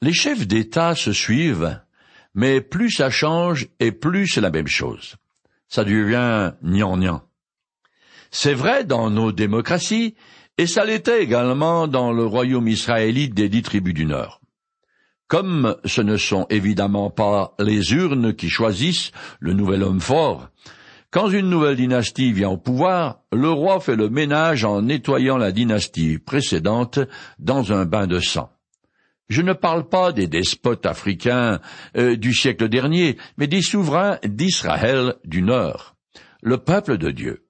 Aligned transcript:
Les 0.00 0.12
chefs 0.12 0.46
d'État 0.46 0.94
se 0.94 1.12
suivent, 1.12 1.80
mais 2.34 2.60
plus 2.60 2.90
ça 2.90 3.10
change 3.10 3.66
et 3.80 3.90
plus 3.90 4.28
c'est 4.28 4.40
la 4.40 4.50
même 4.50 4.68
chose. 4.68 5.16
Ça 5.68 5.84
devient 5.84 6.52
gnangnan. 6.62 7.22
C'est 8.30 8.54
vrai 8.54 8.84
dans 8.84 9.10
nos 9.10 9.32
démocraties, 9.32 10.14
et 10.56 10.66
ça 10.66 10.84
l'était 10.84 11.22
également 11.22 11.88
dans 11.88 12.12
le 12.12 12.24
royaume 12.24 12.68
israélite 12.68 13.34
des 13.34 13.48
dix 13.48 13.62
tribus 13.62 13.94
du 13.94 14.06
Nord. 14.06 14.40
Comme 15.26 15.76
ce 15.84 16.00
ne 16.00 16.16
sont 16.16 16.46
évidemment 16.48 17.10
pas 17.10 17.54
les 17.58 17.92
urnes 17.92 18.34
qui 18.34 18.48
choisissent 18.48 19.10
le 19.40 19.52
nouvel 19.52 19.82
homme 19.82 20.00
fort, 20.00 20.48
quand 21.10 21.30
une 21.30 21.48
nouvelle 21.48 21.76
dynastie 21.76 22.32
vient 22.32 22.50
au 22.50 22.56
pouvoir, 22.56 23.20
le 23.32 23.50
roi 23.50 23.80
fait 23.80 23.96
le 23.96 24.10
ménage 24.10 24.64
en 24.64 24.82
nettoyant 24.82 25.38
la 25.38 25.52
dynastie 25.52 26.18
précédente 26.18 27.00
dans 27.38 27.72
un 27.72 27.84
bain 27.84 28.06
de 28.06 28.20
sang. 28.20 28.50
Je 29.28 29.42
ne 29.42 29.52
parle 29.52 29.88
pas 29.88 30.12
des 30.12 30.26
despotes 30.26 30.86
africains 30.86 31.60
euh, 31.96 32.16
du 32.16 32.32
siècle 32.32 32.68
dernier, 32.68 33.18
mais 33.36 33.46
des 33.46 33.60
souverains 33.60 34.18
d'Israël 34.24 35.16
du 35.24 35.42
Nord, 35.42 35.96
le 36.42 36.56
peuple 36.56 36.96
de 36.96 37.10
Dieu. 37.10 37.44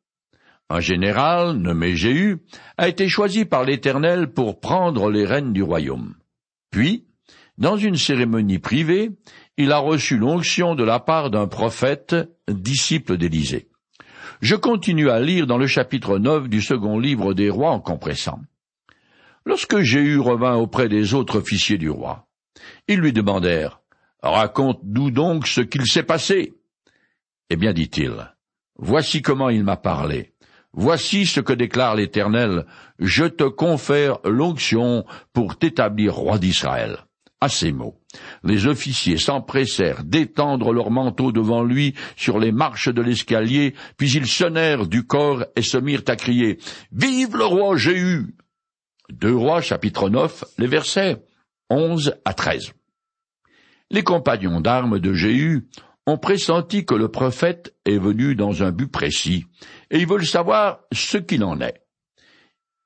Un 0.71 0.81
général 0.81 1.53
nommé 1.57 1.95
Jéhu 1.95 2.39
a 2.77 2.89
été 2.89 3.09
choisi 3.09 3.45
par 3.45 3.65
l'Éternel 3.65 4.33
pour 4.33 4.61
prendre 4.61 5.11
les 5.11 5.25
rênes 5.25 5.53
du 5.53 5.63
royaume. 5.63 6.15
Puis, 6.71 7.07
dans 7.59 7.77
une 7.77 7.97
cérémonie 7.97 8.59
privée, 8.59 9.11
il 9.57 9.73
a 9.73 9.79
reçu 9.79 10.19
l'onction 10.19 10.75
de 10.75 10.85
la 10.85 10.99
part 10.99 11.31
d'un 11.31 11.47
prophète, 11.47 12.15
disciple 12.49 13.17
d'Élisée. 13.17 13.69
Je 14.41 14.57
continue 14.57 15.11
à 15.11 15.21
lire 15.21 15.47
dans 15.47 15.59
le 15.59 15.67
chapitre 15.67 16.19
9 16.19 16.49
du 16.49 16.61
second 16.61 16.99
livre 16.99 17.35
des 17.35 17.51
rois 17.51 17.71
en 17.71 17.81
compressant. 17.81 18.41
Lorsque 19.49 19.81
Jéhu 19.81 20.19
revint 20.21 20.57
auprès 20.57 20.91
des 20.91 21.15
autres 21.15 21.39
officiers 21.39 21.79
du 21.79 21.89
roi, 21.89 22.29
ils 22.87 22.99
lui 22.99 23.15
demandèrent 23.15 23.81
Raconte-nous 24.23 25.11
donc 25.11 25.47
ce 25.47 25.63
qu'il 25.63 25.87
s'est 25.87 26.03
passé? 26.03 26.53
Eh 27.49 27.57
bien, 27.57 27.73
dit-il, 27.73 28.13
voici 28.77 29.23
comment 29.23 29.49
il 29.49 29.65
m'a 29.65 29.79
parlé. 29.79 30.35
Voici 30.75 31.25
ce 31.25 31.41
que 31.41 31.55
déclare 31.55 31.97
l'Éternel, 31.97 32.67
je 32.99 33.25
te 33.25 33.45
confère 33.45 34.19
l'onction 34.23 35.07
pour 35.33 35.57
t'établir 35.57 36.15
roi 36.15 36.39
d'Israël. 36.39 36.99
À 37.41 37.49
ces 37.49 37.73
mots, 37.73 37.99
les 38.45 38.67
officiers 38.67 39.17
s'empressèrent 39.17 40.05
d'étendre 40.05 40.75
leurs 40.75 40.91
manteaux 40.91 41.33
devant 41.33 41.63
lui 41.63 41.95
sur 42.17 42.39
les 42.39 42.53
marches 42.53 42.91
de 42.91 43.01
l'escalier, 43.01 43.73
puis 43.97 44.11
ils 44.11 44.27
sonnèrent 44.27 44.87
du 44.87 45.07
corps 45.07 45.47
et 45.57 45.63
se 45.63 45.79
mirent 45.79 46.05
à 46.07 46.17
crier 46.17 46.59
Vive 46.93 47.35
le 47.35 47.47
roi 47.47 47.79
Jéhu 47.79 48.35
Deux 49.11 49.35
rois 49.35 49.63
chapitre 49.63 50.11
9, 50.11 50.45
les 50.59 50.67
versets 50.67 51.17
11 51.71 52.15
à 52.27 52.35
13. 52.35 52.73
Les 53.91 54.03
compagnons 54.03 54.61
d'armes 54.61 54.99
de 54.99 55.15
Jéhu 55.15 55.67
ont 56.07 56.19
pressenti 56.19 56.85
que 56.85 56.95
le 56.95 57.09
prophète 57.09 57.75
est 57.87 57.99
venu 57.99 58.35
dans 58.35 58.63
un 58.63 58.71
but 58.71 58.91
précis, 58.91 59.47
et 59.91 59.99
ils 59.99 60.07
veulent 60.07 60.27
savoir 60.27 60.81
ce 60.93 61.17
qu'il 61.17 61.43
en 61.43 61.59
est. 61.61 61.83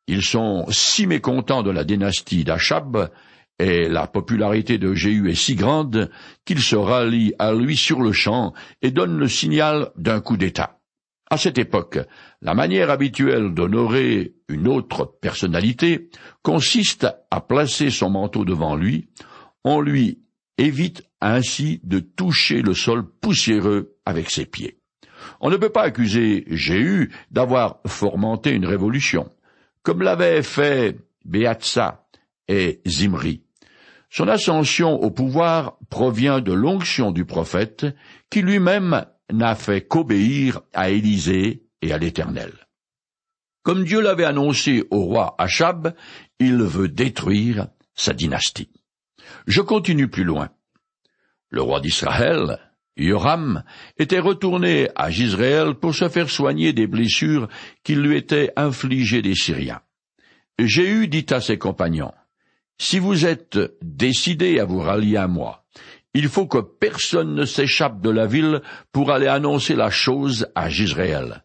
Ils 0.07 0.23
sont 0.23 0.67
si 0.71 1.09
mécontents 1.09 1.65
de 1.65 1.71
la 1.71 1.83
dynastie 1.83 2.45
d'Achab 2.45 3.11
et 3.59 3.89
la 3.89 4.07
popularité 4.07 4.79
de 4.79 4.95
Jéhu 4.95 5.29
est 5.29 5.35
si 5.35 5.57
grande 5.57 6.09
qu'il 6.45 6.61
se 6.61 6.77
rallie 6.77 7.35
à 7.41 7.53
lui 7.53 7.77
sur 7.77 8.01
le 8.01 8.13
champ 8.13 8.55
et 8.81 8.93
donne 8.93 9.19
le 9.19 9.29
signal 9.29 9.91
d'un 9.97 10.21
coup 10.21 10.37
d'État. 10.37 10.82
À 11.33 11.39
cette 11.39 11.57
époque, 11.57 11.99
la 12.43 12.53
manière 12.53 12.91
habituelle 12.91 13.55
d'honorer 13.55 14.35
une 14.51 14.69
autre 14.69 15.17
personnalité 15.19 16.11
consiste 16.43 17.07
à 17.31 17.41
placer 17.41 17.89
son 17.89 18.11
manteau 18.11 18.45
devant 18.45 18.77
lui, 18.77 19.09
on 19.65 19.81
lui 19.81 20.19
évite 20.59 21.05
ainsi 21.23 21.81
de 21.85 22.01
toucher 22.01 22.61
le 22.61 22.75
sol 22.75 23.09
poussiéreux 23.23 23.97
avec 24.05 24.29
ses 24.29 24.45
pieds. 24.45 24.77
On 25.41 25.49
ne 25.49 25.57
peut 25.57 25.71
pas 25.71 25.85
accuser 25.85 26.45
Jéhu 26.49 27.11
d'avoir 27.31 27.79
fomenté 27.87 28.51
une 28.51 28.67
révolution, 28.67 29.31
comme 29.83 30.03
l'avaient 30.03 30.43
fait 30.43 30.99
Beatsa 31.25 32.05
et 32.47 32.83
Zimri. 32.87 33.43
Son 34.11 34.29
ascension 34.29 35.03
au 35.03 35.11
pouvoir 35.11 35.79
provient 35.89 36.43
de 36.43 36.53
l'onction 36.53 37.11
du 37.11 37.25
prophète, 37.25 37.87
qui 38.29 38.43
lui-même 38.43 39.07
n'a 39.33 39.55
fait 39.55 39.83
qu'obéir 39.83 40.61
à 40.73 40.91
Élisée 40.91 41.65
et 41.81 41.93
à 41.93 41.99
l'Éternel. 41.99 42.53
Comme 43.63 43.85
Dieu 43.85 44.01
l'avait 44.01 44.25
annoncé 44.25 44.85
au 44.91 45.03
roi 45.03 45.35
Achab, 45.39 45.95
il 46.39 46.57
veut 46.63 46.89
détruire 46.89 47.69
sa 47.95 48.13
dynastie. 48.13 48.71
Je 49.47 49.61
continue 49.61 50.09
plus 50.09 50.25
loin. 50.25 50.51
Le 51.49 51.63
roi 51.63 51.81
d'Israël, 51.81 52.59
Yoram, 52.97 53.63
était 53.99 54.19
retourné 54.19 54.89
à 54.97 55.11
Gisraël 55.11 55.75
pour 55.75 55.95
se 55.95 56.09
faire 56.09 56.31
soigner 56.31 56.73
des 56.73 56.87
blessures 56.87 57.49
qui 57.85 57.95
lui 57.95 58.17
étaient 58.17 58.53
infligées 58.57 59.23
des 59.23 59.35
Syriens. 59.35 59.81
Jéhu 60.59 61.09
dit 61.09 61.27
à 61.31 61.41
ses 61.41 61.59
compagnons, 61.59 62.13
si 62.79 62.99
vous 62.99 63.27
êtes 63.27 63.59
décidés 63.81 64.59
à 64.59 64.65
vous 64.65 64.81
rallier 64.81 65.17
à 65.17 65.29
moi, 65.29 65.62
il 66.15 66.29
faut 66.29 66.47
que 66.47 66.59
personne 66.59 67.35
ne 67.35 67.45
s'échappe 67.45 68.01
de 68.01 68.11
la 68.11 68.27
ville 68.27 68.63
pour 68.93 69.11
aller 69.11 69.27
annoncer 69.27 69.75
la 69.75 69.91
chose 69.91 70.47
à 70.55 70.69
Gisraël. 70.69 71.45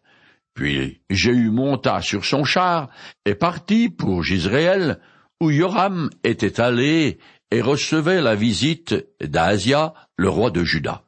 Puis 0.54 1.00
Jéhu 1.08 1.50
monta 1.50 2.02
sur 2.02 2.24
son 2.24 2.44
char 2.44 2.88
et 3.24 3.34
partit 3.34 3.88
pour 3.88 4.22
Gisraël, 4.22 4.98
où 5.40 5.50
Yoram 5.50 6.10
était 6.24 6.60
allé 6.60 7.18
et 7.50 7.60
recevait 7.60 8.20
la 8.20 8.34
visite 8.34 8.94
d'Asia, 9.20 9.94
le 10.16 10.28
roi 10.28 10.50
de 10.50 10.64
Juda. 10.64 11.04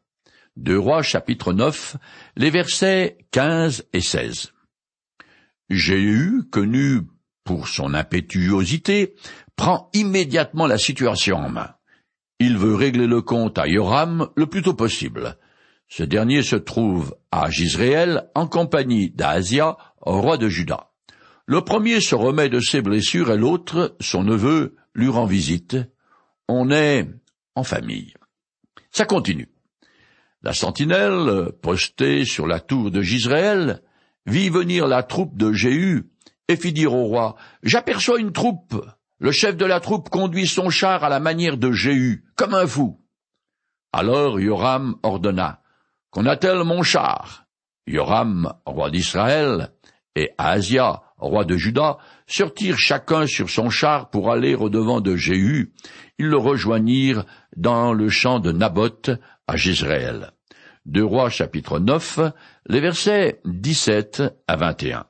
Deux 0.56 0.78
rois 0.78 1.03
chapitre 1.03 1.53
9, 1.53 1.97
les 2.37 2.50
versets 2.50 3.19
15 3.32 3.88
et 3.92 4.00
16. 4.00 4.53
Jéhu, 5.69 6.42
connu 6.50 7.03
pour 7.44 7.69
son 7.69 7.94
impétuosité, 7.94 9.15
prend 9.56 9.91
immédiatement 9.92 10.66
la 10.66 10.78
situation 10.78 11.38
en 11.38 11.48
main. 11.48 11.75
Il 12.42 12.56
veut 12.56 12.74
régler 12.74 13.06
le 13.06 13.20
compte 13.20 13.58
à 13.58 13.68
Yoram 13.68 14.28
le 14.34 14.46
plus 14.46 14.62
tôt 14.62 14.72
possible. 14.72 15.36
Ce 15.88 16.02
dernier 16.02 16.42
se 16.42 16.56
trouve 16.56 17.14
à 17.30 17.50
Gisraël 17.50 18.30
en 18.34 18.46
compagnie 18.46 19.10
d'Asia, 19.10 19.76
roi 20.00 20.38
de 20.38 20.48
Juda. 20.48 20.90
Le 21.44 21.60
premier 21.60 22.00
se 22.00 22.14
remet 22.14 22.48
de 22.48 22.58
ses 22.58 22.80
blessures 22.80 23.30
et 23.30 23.36
l'autre, 23.36 23.94
son 24.00 24.22
neveu, 24.22 24.76
lui 24.94 25.08
rend 25.08 25.26
visite. 25.26 25.76
On 26.48 26.70
est 26.70 27.06
en 27.56 27.62
famille. 27.62 28.14
Ça 28.90 29.04
continue. 29.04 29.50
La 30.42 30.54
sentinelle, 30.54 31.52
postée 31.60 32.24
sur 32.24 32.46
la 32.46 32.60
tour 32.60 32.90
de 32.90 33.02
Gisraël, 33.02 33.82
vit 34.24 34.48
venir 34.48 34.86
la 34.86 35.02
troupe 35.02 35.36
de 35.36 35.52
Jéhu 35.52 36.10
et 36.48 36.56
fit 36.56 36.72
dire 36.72 36.94
au 36.94 37.04
roi, 37.04 37.36
J'aperçois 37.62 38.18
une 38.18 38.32
troupe. 38.32 38.82
Le 39.20 39.32
chef 39.32 39.54
de 39.54 39.66
la 39.66 39.81
troupe 39.81 40.08
conduit 40.08 40.47
son 40.47 40.70
char 40.70 41.04
à 41.04 41.10
la 41.10 41.20
manière 41.20 41.58
de 41.58 41.72
Jéhu, 41.72 42.25
comme 42.36 42.54
un 42.54 42.66
fou. 42.66 42.98
Alors 43.92 44.41
Yoram 44.41 44.97
ordonna, 45.03 45.60
Qu'on 46.10 46.25
attelle 46.25 46.64
mon 46.64 46.82
char. 46.82 47.44
Yoram, 47.86 48.54
roi 48.64 48.91
d'Israël, 48.91 49.72
et 50.16 50.30
Asia, 50.38 51.03
roi 51.19 51.44
de 51.44 51.59
Juda, 51.59 51.98
sortirent 52.26 52.78
chacun 52.78 53.26
sur 53.26 53.50
son 53.50 53.69
char 53.69 54.09
pour 54.09 54.32
aller 54.32 54.54
au-devant 54.54 55.03
de 55.03 55.16
Jéhu. 55.16 55.75
Ils 56.19 56.28
le 56.28 56.38
rejoignirent 56.38 57.26
dans 57.56 57.92
le 57.92 58.09
champ 58.09 58.41
de 58.41 58.53
Naboth 58.53 59.10
à 59.47 59.56
Jezreel. 59.56 60.32
Deux 60.86 61.04
rois 61.04 61.28
chapitre 61.28 61.78
9, 61.78 62.20
les 62.69 62.80
versets 62.80 63.42
17 63.44 64.22
à 64.48 64.56
21. 64.56 65.04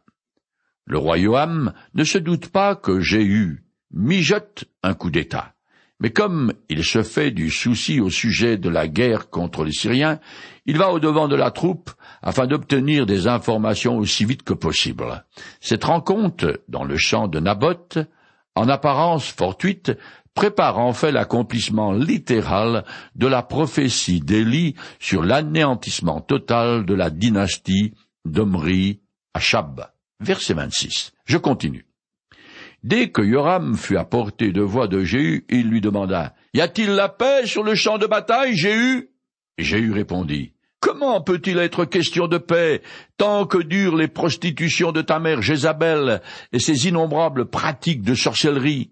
Le 0.86 0.98
roi 0.98 1.16
Joam 1.16 1.72
ne 1.94 2.02
se 2.02 2.18
doute 2.18 2.48
pas 2.48 2.74
que 2.74 3.00
Jéhu, 3.00 3.69
mijote 3.92 4.64
un 4.82 4.94
coup 4.94 5.10
d'État. 5.10 5.54
Mais 6.00 6.10
comme 6.10 6.54
il 6.70 6.82
se 6.82 7.02
fait 7.02 7.30
du 7.30 7.50
souci 7.50 8.00
au 8.00 8.08
sujet 8.08 8.56
de 8.56 8.70
la 8.70 8.88
guerre 8.88 9.28
contre 9.28 9.64
les 9.64 9.72
Syriens, 9.72 10.18
il 10.64 10.78
va 10.78 10.92
au-devant 10.92 11.28
de 11.28 11.36
la 11.36 11.50
troupe 11.50 11.90
afin 12.22 12.46
d'obtenir 12.46 13.04
des 13.04 13.26
informations 13.26 13.98
aussi 13.98 14.24
vite 14.24 14.42
que 14.42 14.54
possible. 14.54 15.26
Cette 15.60 15.84
rencontre 15.84 16.62
dans 16.68 16.84
le 16.84 16.96
champ 16.96 17.28
de 17.28 17.38
Naboth, 17.38 17.98
en 18.54 18.68
apparence 18.68 19.28
fortuite, 19.28 19.92
prépare 20.34 20.78
en 20.78 20.94
fait 20.94 21.12
l'accomplissement 21.12 21.92
littéral 21.92 22.84
de 23.14 23.26
la 23.26 23.42
prophétie 23.42 24.20
d'Élie 24.20 24.76
sur 24.98 25.22
l'anéantissement 25.22 26.22
total 26.22 26.86
de 26.86 26.94
la 26.94 27.10
dynastie 27.10 27.92
d'Omri 28.24 29.00
à 29.34 29.40
Shab. 29.40 29.86
Verset 30.20 30.54
26. 30.54 31.12
Je 31.26 31.36
continue. 31.36 31.89
Dès 32.82 33.10
que 33.10 33.20
Yoram 33.20 33.76
fut 33.76 33.98
à 33.98 34.04
portée 34.04 34.52
de 34.52 34.62
voix 34.62 34.88
de 34.88 35.04
Jéhu, 35.04 35.44
il 35.50 35.68
lui 35.68 35.82
demanda 35.82 36.34
Y 36.54 36.62
a-t-il 36.62 36.90
la 36.90 37.10
paix 37.10 37.46
sur 37.46 37.62
le 37.62 37.74
champ 37.74 37.98
de 37.98 38.06
bataille, 38.06 38.56
Jéhu? 38.56 39.10
Jéhu 39.58 39.92
répondit 39.92 40.54
Comment 40.80 41.20
peut-il 41.20 41.58
être 41.58 41.84
question 41.84 42.26
de 42.26 42.38
paix 42.38 42.80
tant 43.18 43.44
que 43.44 43.58
durent 43.58 43.96
les 43.96 44.08
prostitutions 44.08 44.92
de 44.92 45.02
ta 45.02 45.18
mère 45.18 45.42
Jézabel 45.42 46.22
et 46.52 46.58
ses 46.58 46.88
innombrables 46.88 47.50
pratiques 47.50 48.00
de 48.00 48.14
sorcellerie? 48.14 48.90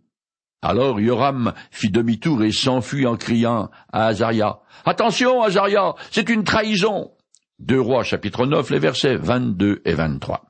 Alors 0.61 1.01
Yoram 1.01 1.55
fit 1.71 1.91
demi-tour 1.91 2.45
et 2.45 2.53
s'enfuit 2.53 3.07
en 3.07 3.17
criant 3.17 3.71
à 3.91 4.09
Azaria. 4.09 4.59
Attention, 4.85 5.43
Azaria, 5.43 5.95
c'est 6.11 6.29
une 6.29 6.45
trahison. 6.45 7.13
Deux 7.59 7.81
Rois 7.81 8.05
chapitre 8.05 8.45
9, 8.45 8.69
les 8.69 8.79
versets 8.79 9.17
22 9.17 9.81
et 9.87 9.95
23. 9.95 10.45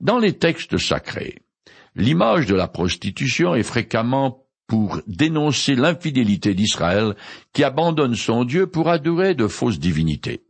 Dans 0.00 0.18
les 0.18 0.32
textes 0.32 0.76
sacrés, 0.76 1.42
l'image 1.98 2.46
de 2.46 2.54
la 2.54 2.68
prostitution 2.68 3.54
est 3.54 3.62
fréquemment 3.62 4.44
pour 4.66 5.00
dénoncer 5.06 5.74
l'infidélité 5.74 6.54
d'Israël 6.54 7.14
qui 7.52 7.64
abandonne 7.64 8.14
son 8.14 8.44
Dieu 8.44 8.66
pour 8.66 8.88
adorer 8.88 9.34
de 9.34 9.48
fausses 9.48 9.78
divinités. 9.78 10.44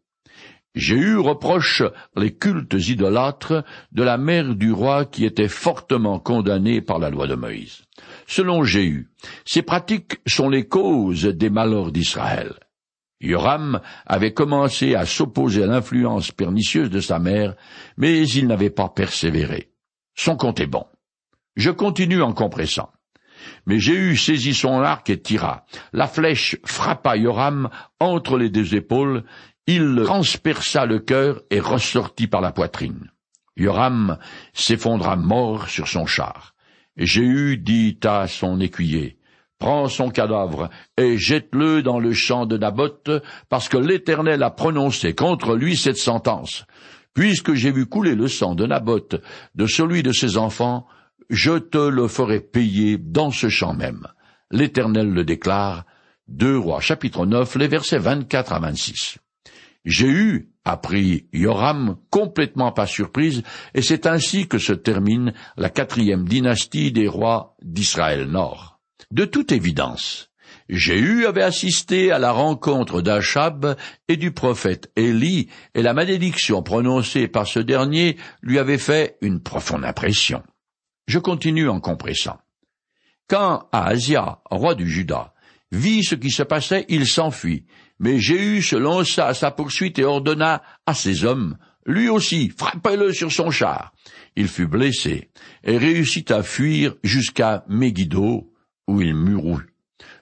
Jéhu 0.75 1.19
reproche 1.19 1.83
les 2.15 2.35
cultes 2.35 2.89
idolâtres 2.89 3.65
de 3.91 4.03
la 4.03 4.19
mère 4.19 4.55
du 4.55 4.71
roi 4.71 5.07
qui 5.07 5.25
était 5.25 5.49
fortement 5.49 6.21
condamnée 6.21 6.83
par 6.83 6.99
la 6.99 7.11
loi 7.11 7.27
de 7.27 7.35
Moïse. 7.35 7.83
Selon 8.27 8.63
Jéhu, 8.63 9.09
ces 9.45 9.63
pratiques 9.63 10.21
sont 10.27 10.49
les 10.49 10.69
causes 10.69 11.25
des 11.25 11.51
malheurs 11.51 11.91
d'Israël. 11.91 12.55
Yoram 13.21 13.81
avait 14.07 14.35
commencé 14.35 14.95
à 14.95 15.07
s'opposer 15.07 15.65
à 15.65 15.67
l'influence 15.67 16.31
pernicieuse 16.31 16.91
de 16.91 17.01
sa 17.01 17.19
mère, 17.19 17.57
mais 17.97 18.29
il 18.29 18.47
n'avait 18.47 18.71
pas 18.71 18.89
persévéré. 18.89 19.73
Son 20.15 20.37
compte 20.37 20.61
est 20.61 20.67
bon. 20.67 20.85
Je 21.59 21.73
continue 21.73 22.23
en 22.23 22.33
compressant. 22.33 22.93
Mais 23.67 23.81
Jéhu 23.81 24.17
saisit 24.17 24.55
son 24.55 24.81
arc 24.81 25.11
et 25.11 25.21
tira. 25.21 25.67
La 25.93 26.07
flèche 26.07 26.57
frappa 26.65 27.17
Yoram 27.17 27.69
entre 27.99 28.39
les 28.39 28.49
deux 28.49 28.77
épaules, 28.77 29.25
il 29.67 30.01
transperça 30.05 30.87
le 30.87 31.01
cœur 31.01 31.43
et 31.51 31.59
ressortit 31.59 32.29
par 32.29 32.41
la 32.41 32.53
poitrine. 32.53 33.11
Yoram 33.57 34.19
s'effondra 34.53 35.17
mort 35.17 35.69
sur 35.69 35.89
son 35.89 36.07
char. 36.07 36.55
Jéhu 36.97 37.59
dit 37.59 37.99
à 38.05 38.29
son 38.29 38.61
écuyer, 38.61 39.19
Prends 39.59 39.89
son 39.89 40.11
cadavre 40.11 40.71
et 40.97 41.19
jette-le 41.19 41.83
dans 41.83 41.99
le 41.99 42.13
champ 42.13 42.47
de 42.47 42.57
Naboth, 42.57 43.11
parce 43.49 43.69
que 43.69 43.77
l'Éternel 43.77 44.45
a 44.45 44.51
prononcé 44.51 45.13
contre 45.17 45.57
lui 45.57 45.77
cette 45.77 45.97
sentence. 45.97 46.65
Puisque 47.15 47.55
j'ai 47.55 47.73
vu 47.73 47.87
couler 47.87 48.15
le 48.15 48.29
sang 48.29 48.55
de 48.55 48.65
Naboth, 48.65 49.17
de 49.57 49.67
celui 49.67 50.05
de 50.05 50.13
ses 50.13 50.37
enfants, 50.37 50.87
je 51.31 51.59
te 51.59 51.79
le 51.79 52.09
ferai 52.09 52.41
payer 52.41 52.99
dans 52.99 53.31
ce 53.31 53.49
champ 53.49 53.75
même. 53.75 54.07
L'Éternel 54.51 55.11
le 55.11 55.25
déclare. 55.25 55.85
Deux 56.27 56.59
Rois 56.59 56.81
chapitre 56.81 57.25
9, 57.25 57.57
les 57.57 57.69
versets 57.69 57.99
24 57.99 58.53
à 58.53 58.59
26. 58.59 59.19
Jéhu 59.85 60.51
a 60.65 60.77
pris 60.77 61.27
Yoram 61.33 61.97
complètement 62.11 62.73
par 62.73 62.87
surprise, 62.87 63.43
et 63.75 63.81
c'est 63.81 64.07
ainsi 64.07 64.47
que 64.47 64.59
se 64.59 64.75
termine 64.75 65.33
la 65.57 65.71
quatrième 65.71 66.29
dynastie 66.29 66.93
des 66.93 67.09
rois 67.09 67.57
d'Israël 67.63 68.27
Nord. 68.27 68.79
De 69.11 69.25
toute 69.25 69.53
évidence, 69.53 70.31
Jéhu 70.69 71.25
avait 71.25 71.43
assisté 71.43 72.13
à 72.13 72.19
la 72.19 72.33
rencontre 72.33 73.01
d'Achab 73.01 73.77
et 74.09 74.19
du 74.19 74.33
prophète 74.33 74.93
Élie, 74.97 75.49
et 75.75 75.81
la 75.81 75.95
malédiction 75.95 76.63
prononcée 76.63 77.29
par 77.29 77.47
ce 77.47 77.61
dernier 77.61 78.19
lui 78.43 78.59
avait 78.59 78.77
fait 78.77 79.17
une 79.23 79.41
profonde 79.41 79.87
impression. 79.87 80.43
Je 81.09 81.19
continue 81.19 81.69
en 81.69 81.81
compressant. 81.81 82.39
Quand 83.29 83.67
Ahazia, 83.73 84.41
roi 84.51 84.75
du 84.75 84.89
Juda, 84.89 85.33
vit 85.73 86.05
ce 86.05 86.15
qui 86.15 86.31
se 86.31 86.43
passait, 86.43 86.85
il 86.91 87.07
s'enfuit, 87.07 87.65
mais 87.99 88.21
Jéhu 88.21 88.63
se 88.63 88.77
lança 88.77 89.27
à 89.27 89.35
sa 89.35 89.51
poursuite 89.51 89.99
et 89.99 90.05
ordonna 90.05 90.63
à 90.87 90.93
ses 90.93 91.25
hommes, 91.25 91.57
lui 91.87 92.11
aussi, 92.11 92.51
frappez-le 92.51 93.15
sur 93.15 93.33
son 93.33 93.51
char. 93.51 93.95
Il 94.37 94.49
fut 94.49 94.67
blessé 94.67 95.31
et 95.65 95.79
réussit 95.79 96.31
à 96.31 96.43
fuir 96.43 96.95
jusqu'à 97.03 97.65
Megiddo, 97.69 98.53
où 98.87 99.01
il 99.01 99.15
mourut. 99.15 99.75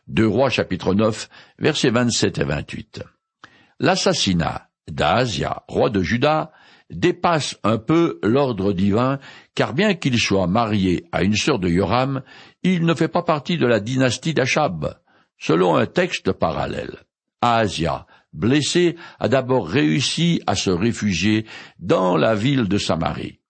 Deux 0.07 0.29
Rois 0.29 0.51
chapitre 0.51 0.95
9, 0.95 1.29
versets 1.59 1.91
27 1.91 2.39
et 2.39 2.45
28. 2.45 3.03
L'assassinat 3.81 4.71
d'Asia, 4.89 5.65
roi 5.67 5.91
de 5.91 6.01
Juda, 6.01 6.53
dépasse 6.91 7.59
un 7.65 7.79
peu 7.79 8.21
l'ordre 8.23 8.73
divin, 8.73 9.19
car 9.57 9.73
bien 9.73 9.95
qu'il 9.95 10.21
soit 10.21 10.47
marié 10.47 11.07
à 11.11 11.25
une 11.25 11.35
sœur 11.35 11.59
de 11.59 11.69
Yoram, 11.69 12.23
il 12.63 12.85
ne 12.85 12.95
fait 12.95 13.09
pas 13.09 13.23
partie 13.23 13.57
de 13.57 13.67
la 13.67 13.81
dynastie 13.81 14.35
d'Achab, 14.35 15.01
selon 15.39 15.77
un 15.77 15.87
texte 15.87 16.31
parallèle. 16.31 16.99
Asia, 17.41 18.07
blessé, 18.35 18.97
a 19.19 19.29
d'abord 19.29 19.67
réussi 19.67 20.43
à 20.47 20.55
se 20.55 20.71
réfugier 20.71 21.47
dans 21.79 22.17
la 22.17 22.35
ville 22.35 22.69
de 22.69 22.79
Samarie. 22.79 23.41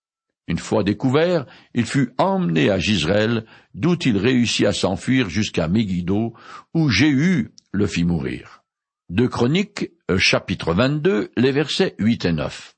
Une 0.48 0.58
fois 0.58 0.84
découvert, 0.84 1.44
il 1.74 1.86
fut 1.86 2.12
emmené 2.18 2.70
à 2.70 2.78
Gisraël, 2.78 3.44
d'où 3.74 3.96
il 3.96 4.16
réussit 4.16 4.64
à 4.64 4.72
s'enfuir 4.72 5.28
jusqu'à 5.28 5.66
Megiddo, 5.66 6.34
où 6.72 6.88
Jéhu 6.88 7.52
le 7.72 7.86
fit 7.88 8.04
mourir. 8.04 8.62
De 9.08 9.26
Chroniques, 9.26 9.90
chapitre 10.18 10.72
22, 10.72 11.32
les 11.36 11.50
versets 11.50 11.96
8 11.98 12.24
et 12.26 12.32
9. 12.32 12.75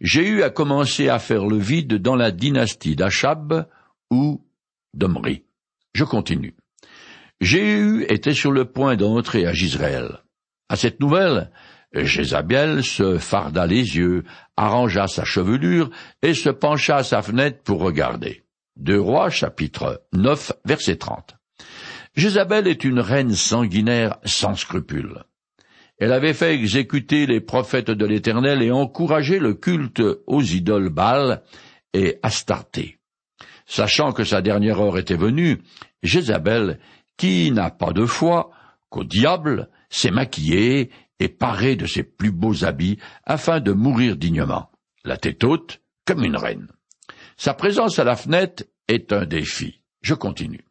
Jéhu 0.00 0.42
a 0.42 0.50
commencé 0.50 1.08
à 1.08 1.18
faire 1.18 1.46
le 1.46 1.58
vide 1.58 1.94
dans 1.94 2.16
la 2.16 2.30
dynastie 2.30 2.96
d'Achab 2.96 3.66
ou 4.10 4.44
d'Omri. 4.94 5.44
Je 5.94 6.04
continue. 6.04 6.54
Jéhu 7.40 8.04
était 8.08 8.34
sur 8.34 8.52
le 8.52 8.66
point 8.66 8.96
d'entrer 8.96 9.46
à 9.46 9.52
Gisraël. 9.52 10.22
À 10.68 10.76
cette 10.76 11.00
nouvelle, 11.00 11.50
Jézabel 11.94 12.82
se 12.82 13.18
farda 13.18 13.66
les 13.66 13.96
yeux, 13.96 14.24
arrangea 14.56 15.06
sa 15.06 15.24
chevelure 15.24 15.90
et 16.22 16.34
se 16.34 16.48
pencha 16.48 16.96
à 16.96 17.02
sa 17.02 17.20
fenêtre 17.22 17.62
pour 17.62 17.80
regarder. 17.80 18.44
Deux 18.76 19.00
Rois, 19.00 19.28
chapitre 19.28 20.02
9, 20.12 20.52
verset 20.64 20.96
30. 20.96 21.36
Jézabel 22.14 22.66
est 22.66 22.84
une 22.84 23.00
reine 23.00 23.34
sanguinaire 23.34 24.16
sans 24.24 24.54
scrupules. 24.54 25.24
Elle 25.98 26.12
avait 26.12 26.34
fait 26.34 26.54
exécuter 26.54 27.26
les 27.26 27.40
prophètes 27.40 27.90
de 27.90 28.06
l'Éternel 28.06 28.62
et 28.62 28.70
encouragé 28.70 29.38
le 29.38 29.54
culte 29.54 30.02
aux 30.26 30.42
idoles 30.42 30.88
Baal 30.88 31.42
et 31.92 32.18
Astarté. 32.22 32.98
Sachant 33.66 34.12
que 34.12 34.24
sa 34.24 34.42
dernière 34.42 34.80
heure 34.80 34.98
était 34.98 35.16
venue, 35.16 35.62
Jézabel, 36.02 36.80
qui 37.16 37.50
n'a 37.52 37.70
pas 37.70 37.92
de 37.92 38.04
foi, 38.04 38.50
qu'au 38.88 39.04
diable, 39.04 39.68
s'est 39.88 40.10
maquillé 40.10 40.90
et 41.20 41.28
paré 41.28 41.76
de 41.76 41.86
ses 41.86 42.02
plus 42.02 42.32
beaux 42.32 42.64
habits 42.64 42.98
afin 43.24 43.60
de 43.60 43.72
mourir 43.72 44.16
dignement, 44.16 44.70
la 45.04 45.16
tête 45.16 45.44
haute 45.44 45.80
comme 46.04 46.24
une 46.24 46.36
reine. 46.36 46.68
Sa 47.36 47.54
présence 47.54 47.98
à 47.98 48.04
la 48.04 48.16
fenêtre 48.16 48.64
est 48.88 49.12
un 49.12 49.24
défi. 49.24 49.82
Je 50.02 50.14
continue. 50.14 50.64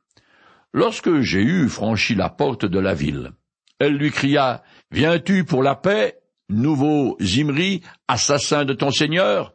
Lorsque 0.74 1.22
j'ai 1.22 1.42
eu 1.42 1.70
franchi 1.70 2.16
la 2.16 2.30
porte 2.30 2.66
de 2.66 2.80
la 2.80 2.94
ville, 2.94 3.32
elle 3.80 3.96
lui 3.96 4.12
cria 4.12 4.64
Viens-tu 4.94 5.46
pour 5.46 5.64
la 5.64 5.76
paix, 5.76 6.20
nouveau 6.50 7.16
Zimri, 7.22 7.82
assassin 8.10 8.66
de 8.66 8.74
ton 8.74 8.92
Seigneur? 8.92 9.54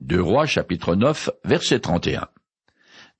Deux 0.00 0.20
Rois 0.20 0.46
chapitre 0.46 0.96
9 0.96 1.30
verset 1.44 1.78
31. 1.78 2.26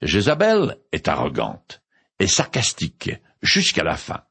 Jézabel 0.03 0.79
est 0.91 1.07
arrogante 1.07 1.81
et 2.19 2.27
sarcastique 2.27 3.13
jusqu'à 3.43 3.85
la 3.85 3.95
fin. 3.95 4.23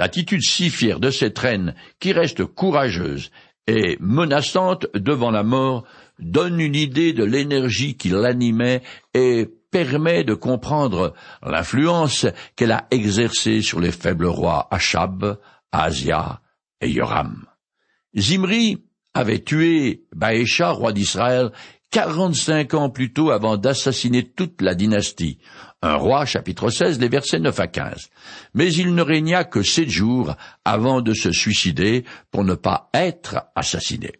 L'attitude 0.00 0.42
si 0.42 0.68
fière 0.68 0.98
de 0.98 1.10
cette 1.10 1.38
reine, 1.38 1.76
qui 2.00 2.12
reste 2.12 2.44
courageuse 2.44 3.30
et 3.68 3.96
menaçante 4.00 4.88
devant 4.94 5.30
la 5.30 5.44
mort, 5.44 5.84
donne 6.18 6.58
une 6.58 6.74
idée 6.74 7.12
de 7.12 7.22
l'énergie 7.22 7.96
qui 7.96 8.08
l'animait 8.08 8.82
et 9.14 9.48
permet 9.70 10.24
de 10.24 10.34
comprendre 10.34 11.14
l'influence 11.40 12.26
qu'elle 12.56 12.72
a 12.72 12.88
exercée 12.90 13.62
sur 13.62 13.78
les 13.78 13.92
faibles 13.92 14.26
rois 14.26 14.66
Achab, 14.72 15.38
Asia 15.70 16.40
Zimri 18.16 18.84
avait 19.14 19.42
tué 19.42 20.04
Baécha, 20.14 20.70
roi 20.70 20.92
d'Israël, 20.92 21.50
quarante-cinq 21.90 22.74
ans 22.74 22.90
plus 22.90 23.12
tôt 23.12 23.30
avant 23.30 23.56
d'assassiner 23.56 24.28
toute 24.30 24.60
la 24.62 24.74
dynastie. 24.74 25.38
Un 25.82 25.94
roi, 25.94 26.26
chapitre 26.26 26.70
16, 26.70 27.00
les 27.00 27.08
versets 27.08 27.38
9 27.38 27.58
à 27.60 27.66
15. 27.66 28.10
Mais 28.54 28.72
il 28.72 28.94
ne 28.94 29.02
régna 29.02 29.44
que 29.44 29.62
sept 29.62 29.88
jours 29.88 30.34
avant 30.64 31.00
de 31.00 31.14
se 31.14 31.32
suicider 31.32 32.04
pour 32.30 32.44
ne 32.44 32.54
pas 32.54 32.90
être 32.94 33.46
assassiné. 33.54 34.12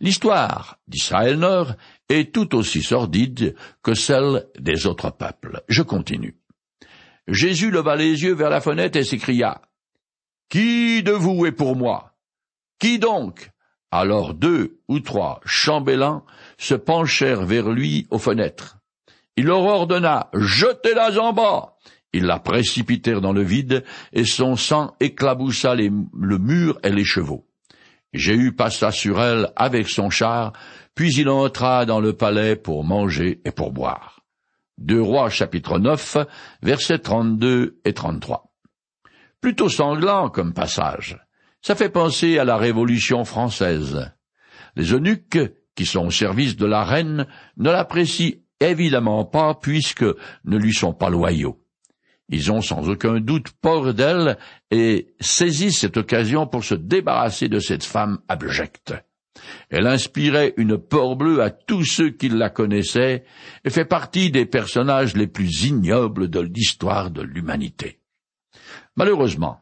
L'histoire 0.00 0.78
d'Israël 0.88 1.38
Nord 1.38 1.74
est 2.08 2.34
tout 2.34 2.54
aussi 2.56 2.82
sordide 2.82 3.54
que 3.82 3.94
celle 3.94 4.46
des 4.58 4.86
autres 4.86 5.10
peuples. 5.10 5.62
Je 5.68 5.82
continue. 5.82 6.36
Jésus 7.28 7.70
leva 7.70 7.94
les 7.94 8.22
yeux 8.24 8.34
vers 8.34 8.50
la 8.50 8.60
fenêtre 8.60 8.98
et 8.98 9.04
s'écria 9.04 9.62
Qui 10.52 11.02
de 11.02 11.12
vous 11.12 11.46
est 11.46 11.52
pour 11.52 11.76
moi? 11.76 12.12
Qui 12.78 12.98
donc? 12.98 13.50
Alors 13.90 14.34
deux 14.34 14.82
ou 14.86 15.00
trois 15.00 15.40
chambellans 15.46 16.26
se 16.58 16.74
penchèrent 16.74 17.46
vers 17.46 17.70
lui 17.70 18.06
aux 18.10 18.18
fenêtres. 18.18 18.76
Il 19.38 19.46
leur 19.46 19.62
ordonna 19.62 20.28
Jetez-la 20.34 21.18
en 21.22 21.32
bas. 21.32 21.78
Ils 22.12 22.26
la 22.26 22.38
précipitèrent 22.38 23.22
dans 23.22 23.32
le 23.32 23.42
vide, 23.42 23.82
et 24.12 24.26
son 24.26 24.56
sang 24.56 24.94
éclaboussa 25.00 25.74
le 25.74 26.38
mur 26.38 26.78
et 26.82 26.90
les 26.90 27.06
chevaux. 27.06 27.46
Jéhu 28.12 28.54
passa 28.54 28.90
sur 28.90 29.22
elle 29.22 29.54
avec 29.56 29.88
son 29.88 30.10
char, 30.10 30.52
puis 30.94 31.14
il 31.14 31.30
entra 31.30 31.86
dans 31.86 32.00
le 32.00 32.12
palais 32.12 32.56
pour 32.56 32.84
manger 32.84 33.40
et 33.46 33.52
pour 33.52 33.72
boire. 33.72 34.20
Deux 34.76 35.00
Rois 35.00 35.30
chapitre 35.30 35.78
9, 35.78 36.18
versets 36.60 36.98
32 36.98 37.80
et 37.86 37.94
33. 37.94 38.51
Plutôt 39.42 39.68
sanglant 39.68 40.30
comme 40.30 40.54
passage. 40.54 41.18
Ça 41.62 41.74
fait 41.74 41.88
penser 41.88 42.38
à 42.38 42.44
la 42.44 42.56
Révolution 42.56 43.24
française. 43.24 44.12
Les 44.76 44.92
eunuques, 44.94 45.38
qui 45.74 45.84
sont 45.84 46.06
au 46.06 46.10
service 46.12 46.56
de 46.56 46.64
la 46.64 46.84
reine, 46.84 47.26
ne 47.56 47.70
l'apprécient 47.70 48.36
évidemment 48.60 49.24
pas 49.24 49.54
puisque 49.60 50.04
ne 50.44 50.56
lui 50.56 50.72
sont 50.72 50.94
pas 50.94 51.10
loyaux. 51.10 51.60
Ils 52.28 52.52
ont 52.52 52.60
sans 52.60 52.88
aucun 52.88 53.18
doute 53.18 53.50
peur 53.60 53.92
d'elle 53.94 54.38
et 54.70 55.08
saisissent 55.18 55.80
cette 55.80 55.96
occasion 55.96 56.46
pour 56.46 56.62
se 56.62 56.76
débarrasser 56.76 57.48
de 57.48 57.58
cette 57.58 57.84
femme 57.84 58.20
abjecte. 58.28 58.94
Elle 59.70 59.88
inspirait 59.88 60.54
une 60.56 60.78
peur 60.78 61.16
bleue 61.16 61.42
à 61.42 61.50
tous 61.50 61.84
ceux 61.84 62.10
qui 62.10 62.28
la 62.28 62.48
connaissaient 62.48 63.24
et 63.64 63.70
fait 63.70 63.86
partie 63.86 64.30
des 64.30 64.46
personnages 64.46 65.16
les 65.16 65.26
plus 65.26 65.64
ignobles 65.64 66.30
de 66.30 66.40
l'histoire 66.40 67.10
de 67.10 67.22
l'humanité. 67.22 68.01
Malheureusement, 68.96 69.60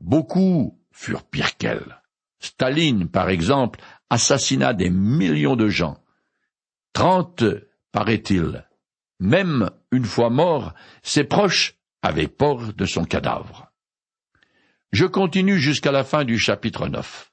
beaucoup 0.00 0.78
furent 0.92 1.24
pires 1.24 1.56
qu'elle. 1.56 2.02
Staline, 2.40 3.08
par 3.08 3.28
exemple, 3.30 3.80
assassina 4.10 4.74
des 4.74 4.90
millions 4.90 5.56
de 5.56 5.68
gens. 5.68 6.02
Trente, 6.92 7.44
paraît-il. 7.92 8.66
Même 9.20 9.70
une 9.90 10.04
fois 10.04 10.30
mort, 10.30 10.74
ses 11.02 11.24
proches 11.24 11.76
avaient 12.02 12.28
peur 12.28 12.72
de 12.74 12.84
son 12.84 13.04
cadavre. 13.04 13.72
Je 14.92 15.04
continue 15.04 15.58
jusqu'à 15.58 15.92
la 15.92 16.04
fin 16.04 16.24
du 16.24 16.38
chapitre 16.38 16.88
9. 16.88 17.30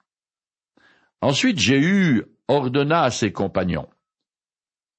Ensuite 1.21 1.59
Jéhu 1.59 2.25
ordonna 2.47 3.03
à 3.03 3.11
ses 3.11 3.31
compagnons. 3.31 3.89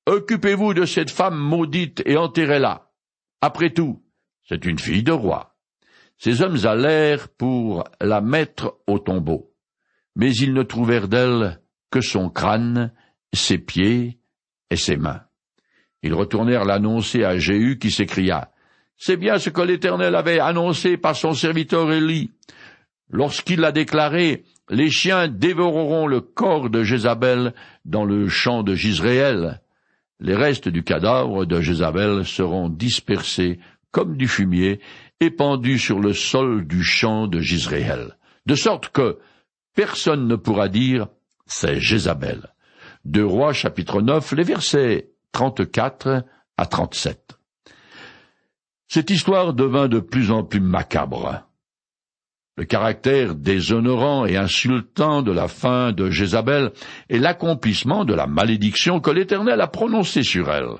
Occupez-vous 0.06 0.72
de 0.72 0.84
cette 0.84 1.10
femme 1.10 1.36
maudite 1.36 2.02
et 2.06 2.16
enterrez-la. 2.16 2.92
Après 3.40 3.70
tout, 3.70 4.02
c'est 4.44 4.64
une 4.64 4.78
fille 4.78 5.02
de 5.02 5.12
roi. 5.12 5.55
Ces 6.18 6.42
hommes 6.42 6.58
allèrent 6.64 7.28
pour 7.28 7.84
la 8.00 8.20
mettre 8.20 8.78
au 8.86 8.98
tombeau, 8.98 9.52
mais 10.14 10.32
ils 10.34 10.54
ne 10.54 10.62
trouvèrent 10.62 11.08
d'elle 11.08 11.60
que 11.90 12.00
son 12.00 12.30
crâne, 12.30 12.92
ses 13.32 13.58
pieds 13.58 14.18
et 14.70 14.76
ses 14.76 14.96
mains. 14.96 15.22
Ils 16.02 16.14
retournèrent 16.14 16.64
l'annoncer 16.64 17.24
à 17.24 17.38
Jéhu 17.38 17.78
qui 17.78 17.90
s'écria 17.90 18.50
C'est 18.96 19.16
bien 19.16 19.38
ce 19.38 19.50
que 19.50 19.60
l'Éternel 19.60 20.14
avait 20.14 20.40
annoncé 20.40 20.96
par 20.96 21.16
son 21.16 21.32
serviteur 21.32 21.92
Élie. 21.92 22.30
Lorsqu'il 23.10 23.60
l'a 23.60 23.72
déclaré, 23.72 24.44
les 24.68 24.90
chiens 24.90 25.28
dévoreront 25.28 26.06
le 26.06 26.20
corps 26.20 26.70
de 26.70 26.82
Jézabel 26.82 27.54
dans 27.84 28.04
le 28.04 28.28
champ 28.28 28.62
de 28.62 28.74
Gisréel. 28.74 29.60
Les 30.18 30.34
restes 30.34 30.68
du 30.68 30.82
cadavre 30.82 31.44
de 31.44 31.60
Jézabel 31.60 32.24
seront 32.24 32.68
dispersés 32.68 33.60
comme 33.92 34.16
du 34.16 34.28
fumier, 34.28 34.80
épandus 35.20 35.78
sur 35.78 36.00
le 36.00 36.12
sol 36.12 36.66
du 36.66 36.82
champ 36.82 37.26
de 37.26 37.40
Gisréel, 37.40 38.16
de 38.46 38.54
sorte 38.54 38.90
que 38.90 39.18
personne 39.74 40.26
ne 40.26 40.36
pourra 40.36 40.68
dire 40.68 41.08
c'est 41.46 41.80
Jézabel. 41.80 42.52
Deux 43.04 43.24
Rois 43.24 43.52
chapitre 43.52 44.02
9, 44.02 44.32
les 44.32 44.42
versets 44.42 45.10
34 45.32 46.24
à 46.56 46.66
37. 46.66 47.38
Cette 48.88 49.10
histoire 49.10 49.52
devint 49.52 49.88
de 49.88 50.00
plus 50.00 50.30
en 50.30 50.44
plus 50.44 50.60
macabre. 50.60 51.42
Le 52.56 52.64
caractère 52.64 53.34
déshonorant 53.34 54.24
et 54.24 54.36
insultant 54.36 55.22
de 55.22 55.30
la 55.30 55.46
fin 55.46 55.92
de 55.92 56.10
Jézabel 56.10 56.72
est 57.10 57.18
l'accomplissement 57.18 58.04
de 58.04 58.14
la 58.14 58.26
malédiction 58.26 58.98
que 59.00 59.10
l'Éternel 59.10 59.60
a 59.60 59.66
prononcée 59.66 60.22
sur 60.22 60.50
elle. 60.50 60.70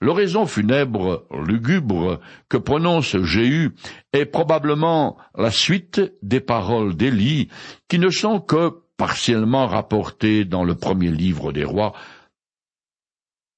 L'oraison 0.00 0.46
funèbre, 0.46 1.26
lugubre, 1.32 2.20
que 2.48 2.56
prononce 2.56 3.16
Jéhu 3.22 3.74
est 4.12 4.26
probablement 4.26 5.16
la 5.36 5.50
suite 5.50 6.00
des 6.22 6.40
paroles 6.40 6.94
d'Élie, 6.94 7.48
qui 7.88 7.98
ne 7.98 8.10
sont 8.10 8.40
que 8.40 8.72
partiellement 8.96 9.66
rapportées 9.66 10.44
dans 10.44 10.64
le 10.64 10.76
premier 10.76 11.10
livre 11.10 11.52
des 11.52 11.64
rois, 11.64 11.94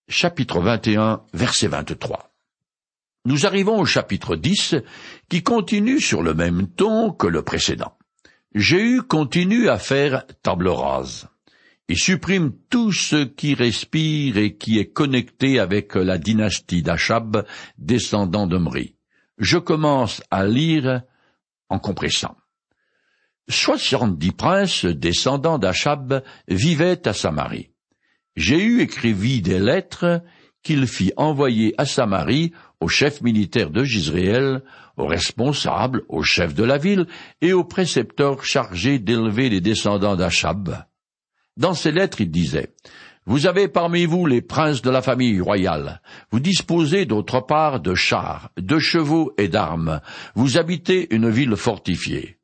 chapitre 0.08 0.60
21, 0.60 1.22
verset 1.34 1.68
23. 1.68 2.30
Nous 3.26 3.44
arrivons 3.44 3.78
au 3.78 3.84
chapitre 3.84 4.34
10 4.34 4.76
qui 5.28 5.42
continue 5.42 6.00
sur 6.00 6.22
le 6.22 6.32
même 6.32 6.68
ton 6.68 7.12
que 7.12 7.26
le 7.26 7.42
précédent. 7.42 7.96
Jéhu 8.54 9.02
continue 9.02 9.68
à 9.68 9.78
faire 9.78 10.24
table 10.42 10.68
rase. 10.68 11.28
Il 11.90 11.98
supprime 11.98 12.52
tout 12.70 12.92
ce 12.92 13.24
qui 13.24 13.52
respire 13.52 14.36
et 14.36 14.56
qui 14.56 14.78
est 14.78 14.92
connecté 14.92 15.58
avec 15.58 15.96
la 15.96 16.18
dynastie 16.18 16.84
d'Achab, 16.84 17.44
descendant 17.78 18.46
d'Omri. 18.46 18.94
Je 19.38 19.58
commence 19.58 20.22
à 20.30 20.46
lire 20.46 21.02
en 21.68 21.80
compressant. 21.80 22.36
Soixante-dix 23.48 24.30
princes 24.30 24.84
descendants 24.84 25.58
d'Achab 25.58 26.22
vivaient 26.46 27.08
à 27.08 27.12
Samarie. 27.12 27.72
Jéhu 28.36 28.82
écrivit 28.82 29.42
des 29.42 29.58
lettres 29.58 30.22
qu'il 30.62 30.86
fit 30.86 31.12
envoyer 31.16 31.74
à 31.76 31.86
Samarie 31.86 32.52
au 32.78 32.86
chef 32.86 33.20
militaire 33.20 33.70
de 33.70 33.82
Gisréel, 33.82 34.62
aux 34.96 35.08
responsables, 35.08 36.04
au 36.08 36.22
chef 36.22 36.54
de 36.54 36.62
la 36.62 36.78
ville 36.78 37.08
et 37.40 37.52
au 37.52 37.64
précepteur 37.64 38.44
chargé 38.44 39.00
d'élever 39.00 39.48
les 39.48 39.60
descendants 39.60 40.14
d'Achab. 40.14 40.84
Dans 41.56 41.74
ces 41.74 41.92
lettres, 41.92 42.20
il 42.20 42.30
disait 42.30 42.74
Vous 43.26 43.46
avez 43.46 43.68
parmi 43.68 44.06
vous 44.06 44.26
les 44.26 44.42
princes 44.42 44.82
de 44.82 44.90
la 44.90 45.02
famille 45.02 45.40
royale. 45.40 46.00
Vous 46.30 46.40
disposez 46.40 47.06
d'autre 47.06 47.40
part 47.40 47.80
de 47.80 47.94
chars, 47.94 48.50
de 48.56 48.78
chevaux 48.78 49.32
et 49.38 49.48
d'armes. 49.48 50.00
Vous 50.34 50.58
habitez 50.58 51.14
une 51.14 51.28
ville 51.28 51.56
fortifiée. 51.56 52.38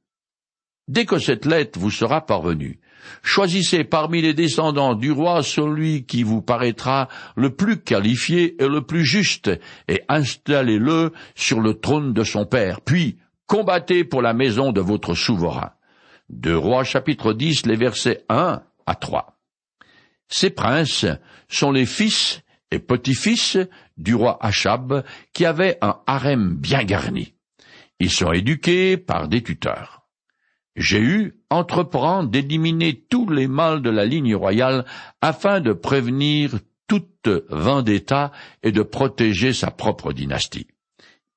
Dès 0.89 1.05
que 1.05 1.19
cette 1.19 1.47
lettre 1.47 1.79
vous 1.79 1.91
sera 1.91 2.25
parvenue, 2.25 2.81
Choisissez 3.23 3.85
parmi 3.85 4.23
les 4.23 4.35
descendants 4.35 4.95
du 4.95 5.11
roi 5.13 5.43
celui 5.43 6.05
qui 6.07 6.23
vous 6.23 6.43
paraîtra 6.43 7.09
le 7.37 7.51
plus 7.51 7.79
qualifié 7.81 8.61
et 8.63 8.69
le 8.69 8.83
plus 8.83 9.05
juste, 9.05 9.51
et 9.89 10.03
installez-le 10.09 11.13
sur 11.35 11.61
le 11.61 11.75
trône 11.75 12.13
de 12.13 12.25
son 12.25 12.47
père, 12.47 12.81
puis 12.81 13.19
combattez 13.47 14.05
pour 14.05 14.23
la 14.23 14.35
maison 14.35 14.73
de 14.73 14.81
votre 14.81 15.15
souverain. 15.15 15.73
De 16.29 16.55
Rois 16.55 16.85
chapitre 16.85 17.33
10, 17.33 17.67
les 17.67 17.77
versets 17.77 18.25
1 18.29 18.63
à 18.87 18.95
3. 18.95 19.39
Ces 20.29 20.51
princes 20.51 21.07
sont 21.49 21.71
les 21.71 21.87
fils 21.87 22.43
et 22.71 22.79
petits-fils 22.79 23.59
du 23.97 24.15
roi 24.15 24.39
Achab, 24.41 25.05
qui 25.33 25.45
avait 25.45 25.79
un 25.83 26.01
harem 26.07 26.57
bien 26.57 26.85
garni. 26.85 27.35
Ils 28.01 28.11
sont 28.11 28.33
éduqués 28.33 28.97
par 28.97 29.29
des 29.29 29.43
tuteurs. 29.43 30.03
Jéhu 30.75 31.41
entreprend 31.49 32.23
d'éliminer 32.23 33.07
tous 33.09 33.31
les 33.31 33.49
mâles 33.49 33.81
de 33.81 33.89
la 33.89 34.05
ligne 34.05 34.35
royale 34.35 34.85
afin 35.23 35.61
de 35.61 35.73
prévenir 35.73 36.59
toute 36.87 37.29
vendetta 37.49 38.31
et 38.63 38.73
de 38.73 38.83
protéger 38.83 39.53
sa 39.53 39.71
propre 39.71 40.13
dynastie. 40.13 40.67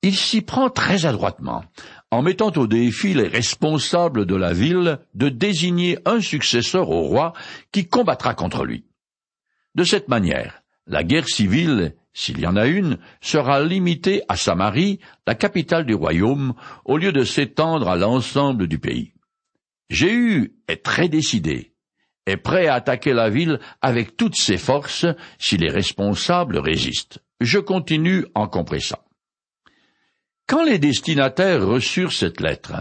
Il 0.01 0.15
s'y 0.15 0.41
prend 0.41 0.69
très 0.69 1.05
adroitement, 1.05 1.63
en 2.11 2.21
mettant 2.21 2.51
au 2.55 2.67
défi 2.67 3.13
les 3.13 3.27
responsables 3.27 4.25
de 4.25 4.35
la 4.35 4.53
ville 4.53 4.99
de 5.13 5.29
désigner 5.29 5.99
un 6.05 6.21
successeur 6.21 6.89
au 6.89 7.01
roi 7.01 7.33
qui 7.71 7.87
combattra 7.87 8.33
contre 8.33 8.65
lui. 8.65 8.85
De 9.75 9.83
cette 9.83 10.07
manière, 10.07 10.63
la 10.87 11.03
guerre 11.03 11.27
civile, 11.27 11.95
s'il 12.13 12.39
y 12.39 12.47
en 12.47 12.55
a 12.55 12.65
une, 12.65 12.97
sera 13.21 13.61
limitée 13.61 14.23
à 14.27 14.35
Samarie, 14.35 14.99
la 15.27 15.35
capitale 15.35 15.85
du 15.85 15.93
royaume, 15.93 16.55
au 16.85 16.97
lieu 16.97 17.11
de 17.11 17.23
s'étendre 17.23 17.87
à 17.87 17.95
l'ensemble 17.95 18.67
du 18.67 18.79
pays. 18.79 19.13
Jéhu 19.89 20.53
est 20.67 20.83
très 20.83 21.09
décidé, 21.09 21.73
est 22.25 22.37
prêt 22.37 22.67
à 22.67 22.75
attaquer 22.75 23.13
la 23.13 23.29
ville 23.29 23.59
avec 23.81 24.17
toutes 24.17 24.35
ses 24.35 24.57
forces 24.57 25.05
si 25.37 25.57
les 25.57 25.69
responsables 25.69 26.57
résistent. 26.57 27.19
Je 27.39 27.59
continue 27.59 28.25
en 28.35 28.47
compressant. 28.47 28.99
Quand 30.49 30.63
les 30.63 30.79
destinataires 30.79 31.65
reçurent 31.65 32.11
cette 32.11 32.41
lettre, 32.41 32.73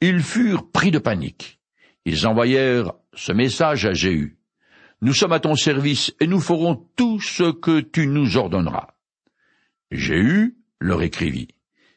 ils 0.00 0.20
furent 0.20 0.70
pris 0.70 0.90
de 0.90 0.98
panique. 0.98 1.60
Ils 2.04 2.26
envoyèrent 2.26 2.94
ce 3.14 3.32
message 3.32 3.86
à 3.86 3.92
Jéhu. 3.92 4.38
Nous 5.02 5.12
sommes 5.12 5.32
à 5.32 5.40
ton 5.40 5.54
service 5.54 6.12
et 6.18 6.26
nous 6.26 6.40
ferons 6.40 6.84
tout 6.96 7.20
ce 7.20 7.52
que 7.52 7.80
tu 7.80 8.06
nous 8.06 8.36
ordonneras. 8.36 8.88
Jéhu 9.90 10.56
leur 10.80 11.02
écrivit. 11.02 11.48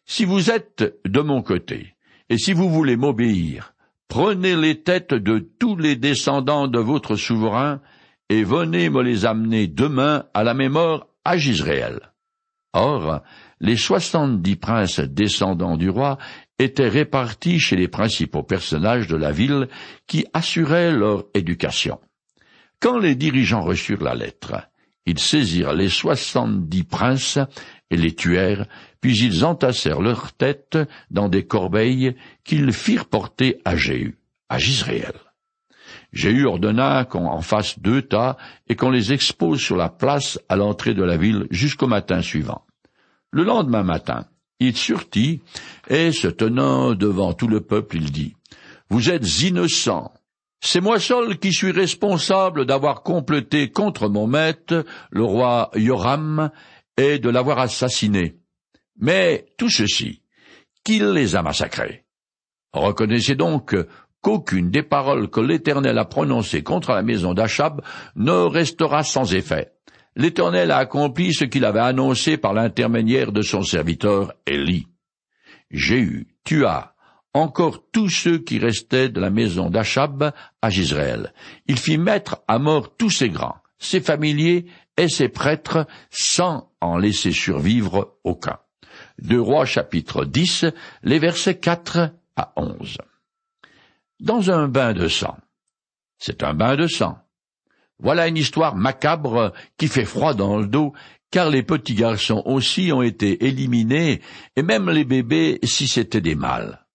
Si 0.05 0.25
vous 0.25 0.51
êtes 0.51 0.99
de 1.05 1.21
mon 1.21 1.41
côté, 1.41 1.95
et 2.29 2.37
si 2.37 2.53
vous 2.53 2.69
voulez 2.69 2.97
m'obéir, 2.97 3.75
Prenez 4.07 4.55
les 4.55 4.81
têtes 4.81 5.13
de 5.13 5.39
tous 5.39 5.75
les 5.75 5.95
descendants 5.95 6.67
de 6.67 6.79
votre 6.79 7.15
souverain, 7.15 7.81
et 8.29 8.43
venez 8.43 8.89
me 8.89 9.01
les 9.01 9.25
amener 9.25 9.67
demain 9.67 10.25
à 10.33 10.43
la 10.43 10.53
mémoire 10.53 11.07
à 11.23 11.37
Gisréel. 11.37 11.99
Or, 12.73 13.21
les 13.59 13.77
soixante-dix 13.77 14.55
princes 14.55 14.99
descendants 14.99 15.77
du 15.77 15.89
roi 15.89 16.17
étaient 16.59 16.87
répartis 16.87 17.59
chez 17.59 17.75
les 17.75 17.87
principaux 17.87 18.43
personnages 18.43 19.07
de 19.07 19.15
la 19.15 19.31
ville 19.31 19.67
qui 20.07 20.25
assuraient 20.33 20.91
leur 20.91 21.25
éducation. 21.33 21.99
Quand 22.79 22.97
les 22.97 23.15
dirigeants 23.15 23.63
reçurent 23.63 24.03
la 24.03 24.15
lettre, 24.15 24.55
Ils 25.05 25.19
saisirent 25.19 25.73
les 25.73 25.89
soixante-dix 25.89 26.83
princes 26.83 27.37
et 27.91 27.97
les 27.97 28.15
tuèrent, 28.15 28.65
puis 29.01 29.17
ils 29.17 29.45
entassèrent 29.45 30.01
leurs 30.01 30.33
têtes 30.33 30.79
dans 31.11 31.29
des 31.29 31.45
corbeilles 31.45 32.15
qu'ils 32.43 32.73
firent 32.73 33.05
porter 33.05 33.61
à 33.65 33.75
Jéhu, 33.75 34.17
à 34.49 34.57
Gisraël. 34.57 35.13
Jéhu 36.11 36.45
ordonna 36.45 37.05
qu'on 37.05 37.27
en 37.27 37.41
fasse 37.41 37.77
deux 37.79 38.01
tas 38.01 38.37
et 38.67 38.75
qu'on 38.75 38.89
les 38.89 39.13
expose 39.13 39.59
sur 39.59 39.75
la 39.75 39.89
place 39.89 40.39
à 40.49 40.55
l'entrée 40.55 40.93
de 40.93 41.03
la 41.03 41.17
ville 41.17 41.45
jusqu'au 41.51 41.87
matin 41.87 42.21
suivant. 42.21 42.64
Le 43.35 43.43
lendemain 43.43 43.83
matin, 43.83 44.27
il 44.61 44.77
surtit 44.77 45.41
et 45.89 46.13
se 46.13 46.29
tenant 46.29 46.95
devant 46.95 47.33
tout 47.33 47.49
le 47.49 47.59
peuple, 47.59 47.97
il 47.97 48.09
dit, 48.09 48.33
Vous 48.89 49.09
êtes 49.09 49.41
innocents. 49.41 50.13
C'est 50.61 50.79
moi 50.79 51.01
seul 51.01 51.37
qui 51.37 51.51
suis 51.51 51.71
responsable 51.71 52.65
d'avoir 52.65 53.03
complété 53.03 53.71
contre 53.71 54.07
mon 54.07 54.25
maître, 54.25 54.85
le 55.11 55.25
roi 55.25 55.69
Yoram, 55.75 56.49
et 56.95 57.19
de 57.19 57.27
l'avoir 57.27 57.59
assassiné. 57.59 58.37
Mais 59.01 59.47
tout 59.57 59.69
ceci, 59.69 60.21
qui 60.85 60.99
les 60.99 61.35
a 61.35 61.41
massacrés 61.41 62.05
Reconnaissez 62.71 63.35
donc 63.35 63.75
qu'aucune 64.21 64.71
des 64.71 64.83
paroles 64.83 65.29
que 65.29 65.41
l'Éternel 65.41 65.97
a 65.97 66.05
prononcées 66.05 66.63
contre 66.63 66.93
la 66.93 67.03
maison 67.03 67.33
d'Achab 67.33 67.81
ne 68.15 68.31
restera 68.31 69.03
sans 69.03 69.35
effet. 69.35 69.74
L'Éternel 70.15 70.71
a 70.71 70.77
accompli 70.77 71.33
ce 71.33 71.43
qu'il 71.43 71.65
avait 71.65 71.79
annoncé 71.79 72.37
par 72.37 72.53
l'intermédiaire 72.53 73.31
de 73.31 73.41
son 73.41 73.63
serviteur 73.63 74.33
Élie. 74.45 74.87
Jéhu 75.69 76.27
tua 76.43 76.95
encore 77.33 77.83
tous 77.91 78.09
ceux 78.09 78.37
qui 78.37 78.59
restaient 78.59 79.09
de 79.09 79.19
la 79.19 79.29
maison 79.29 79.69
d'Achab 79.69 80.31
à 80.61 80.69
Gisraël. 80.69 81.33
Il 81.67 81.77
fit 81.77 81.97
mettre 81.97 82.41
à 82.47 82.59
mort 82.59 82.95
tous 82.95 83.09
ses 83.09 83.29
grands, 83.29 83.57
ses 83.77 83.99
familiers 83.99 84.67
et 84.95 85.09
ses 85.09 85.27
prêtres 85.27 85.85
sans 86.09 86.71
en 86.79 86.97
laisser 86.97 87.33
survivre 87.33 88.17
aucun. 88.23 88.57
Deux 89.19 89.41
Rois 89.41 89.65
chapitre 89.65 90.23
10, 90.23 90.65
les 91.03 91.19
versets 91.19 91.59
4 91.59 92.11
à 92.37 92.53
11. 92.55 92.97
Dans 94.21 94.49
un 94.49 94.69
bain 94.69 94.93
de 94.93 95.09
sang. 95.09 95.37
C'est 96.17 96.41
un 96.41 96.53
bain 96.53 96.77
de 96.77 96.87
sang. 96.87 97.17
Voilà 97.99 98.27
une 98.27 98.37
histoire 98.37 98.75
macabre 98.75 99.53
qui 99.77 99.87
fait 99.87 100.05
froid 100.05 100.33
dans 100.33 100.57
le 100.57 100.67
dos, 100.67 100.93
car 101.31 101.49
les 101.49 101.63
petits 101.63 101.95
garçons 101.95 102.43
aussi 102.45 102.91
ont 102.91 103.01
été 103.01 103.45
éliminés, 103.45 104.21
et 104.55 104.63
même 104.63 104.89
les 104.89 105.05
bébés 105.05 105.59
si 105.63 105.87
c'étaient 105.87 106.21
des 106.21 106.35
mâles. 106.35 106.85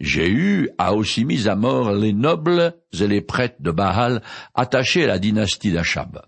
Jéhu 0.00 0.70
a 0.78 0.94
aussi 0.94 1.24
mis 1.24 1.46
à 1.46 1.54
mort 1.54 1.92
les 1.92 2.12
nobles 2.12 2.74
et 2.98 3.06
les 3.06 3.20
prêtres 3.20 3.60
de 3.60 3.70
Baal 3.70 4.22
attachés 4.54 5.04
à 5.04 5.08
la 5.08 5.18
dynastie 5.18 5.72
d'Achab. 5.72 6.22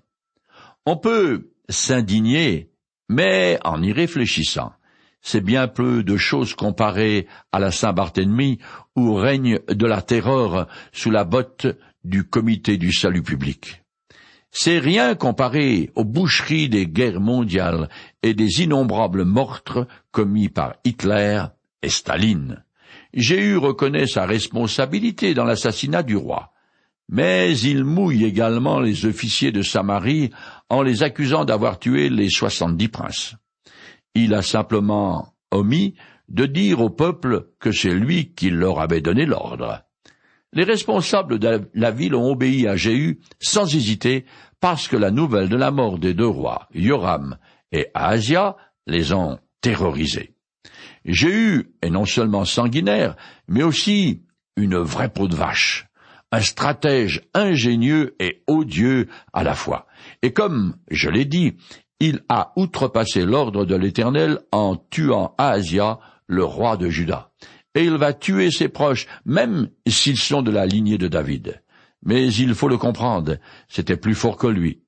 On 0.85 0.97
peut 0.97 1.52
s'indigner, 1.69 2.71
mais 3.09 3.59
en 3.64 3.83
y 3.83 3.93
réfléchissant, 3.93 4.73
c'est 5.23 5.41
bien 5.41 5.69
peu 5.69 6.02
de 6.02 6.17
choses 6.17 6.55
comparées 6.55 7.26
à 7.52 7.61
la 7.61 7.71
Saint-Barthélemy 7.71 8.59
où 8.97 9.14
règne 9.14 9.61
de 9.69 9.87
la 9.87 10.02
terreur 10.02 10.69
sous 10.93 11.11
la 11.11 11.25
botte 11.25 11.67
du 12.05 12.25
comité 12.25 12.76
du 12.76 12.93
salut 12.93 13.23
public. 13.23 13.82
C'est 14.54 14.78
rien 14.78 15.14
comparé 15.14 15.90
aux 15.94 16.04
boucheries 16.04 16.68
des 16.68 16.87
guerres 16.87 17.21
mondiales 17.21 17.88
et 18.23 18.35
des 18.35 18.61
innombrables 18.62 19.25
meurtres 19.25 19.87
commis 20.11 20.50
par 20.50 20.75
Hitler 20.85 21.42
et 21.82 21.88
Staline. 21.88 22.62
Jéhu 23.14 23.56
reconnaît 23.56 24.06
sa 24.06 24.26
responsabilité 24.26 25.32
dans 25.32 25.47
l'assassinat 25.47 26.02
du 26.02 26.16
roi, 26.16 26.52
mais 27.09 27.59
il 27.59 27.85
mouille 27.85 28.26
également 28.26 28.78
les 28.78 29.06
officiers 29.06 29.52
de 29.52 29.62
Samarie 29.62 30.30
en 30.68 30.82
les 30.82 31.02
accusant 31.02 31.47
d'avoir 31.47 31.78
tué 31.78 32.11
les 32.11 32.28
soixante-dix 32.28 32.88
princes. 32.88 33.35
Il 34.14 34.35
a 34.35 34.42
simplement 34.42 35.35
omis 35.50 35.94
de 36.28 36.44
dire 36.44 36.80
au 36.82 36.90
peuple 36.90 37.49
que 37.59 37.73
c'est 37.73 37.94
lui 37.94 38.35
qui 38.35 38.50
leur 38.50 38.80
avait 38.80 39.00
donné 39.00 39.25
l'ordre. 39.25 39.82
Les 40.54 40.64
responsables 40.64 41.38
de 41.38 41.71
la 41.73 41.90
ville 41.90 42.14
ont 42.14 42.30
obéi 42.30 42.68
à 42.68 42.77
Jéhu 42.77 43.20
sans 43.40 43.74
hésiter 43.74 44.27
parce 44.61 44.87
que 44.87 44.96
la 44.96 45.11
nouvelle 45.11 45.48
de 45.48 45.57
la 45.57 45.70
mort 45.70 45.98
des 45.98 46.12
deux 46.12 46.27
rois, 46.27 46.68
Yoram 46.74 47.38
et 47.72 47.88
Ahazia, 47.94 48.57
les 48.87 49.14
ont 49.14 49.38
terrorisés. 49.62 50.35
Jéhu 51.07 51.72
est 51.81 51.90
non 51.90 52.05
seulement 52.05 52.44
sanguinaire, 52.44 53.16
mais 53.48 53.62
aussi 53.62 54.22
une 54.57 54.77
vraie 54.77 55.09
peau 55.09 55.27
de 55.27 55.35
vache, 55.35 55.88
un 56.31 56.40
stratège 56.40 57.22
ingénieux 57.33 58.14
et 58.20 58.42
odieux 58.46 59.09
à 59.33 59.42
la 59.42 59.55
fois. 59.55 59.87
Et 60.20 60.33
comme 60.33 60.77
je 60.90 61.09
l'ai 61.09 61.24
dit, 61.24 61.57
il 61.98 62.20
a 62.29 62.53
outrepassé 62.57 63.24
l'ordre 63.24 63.64
de 63.64 63.74
l'Éternel 63.74 64.38
en 64.53 64.77
tuant 64.77 65.35
Ahazia, 65.38 65.98
le 66.27 66.44
roi 66.44 66.77
de 66.77 66.88
Juda 66.88 67.31
et 67.74 67.85
il 67.85 67.94
va 67.94 68.12
tuer 68.12 68.50
ses 68.50 68.68
proches, 68.68 69.06
même 69.24 69.70
s'ils 69.87 70.18
sont 70.18 70.42
de 70.42 70.50
la 70.50 70.66
lignée 70.66 70.98
de 70.98 71.08
David. 71.08 71.62
Mais 72.04 72.32
il 72.32 72.54
faut 72.54 72.68
le 72.68 72.78
comprendre, 72.78 73.38
c'était 73.68 73.96
plus 73.96 74.14
fort 74.14 74.37
que 74.37 74.48
lui. 74.48 74.82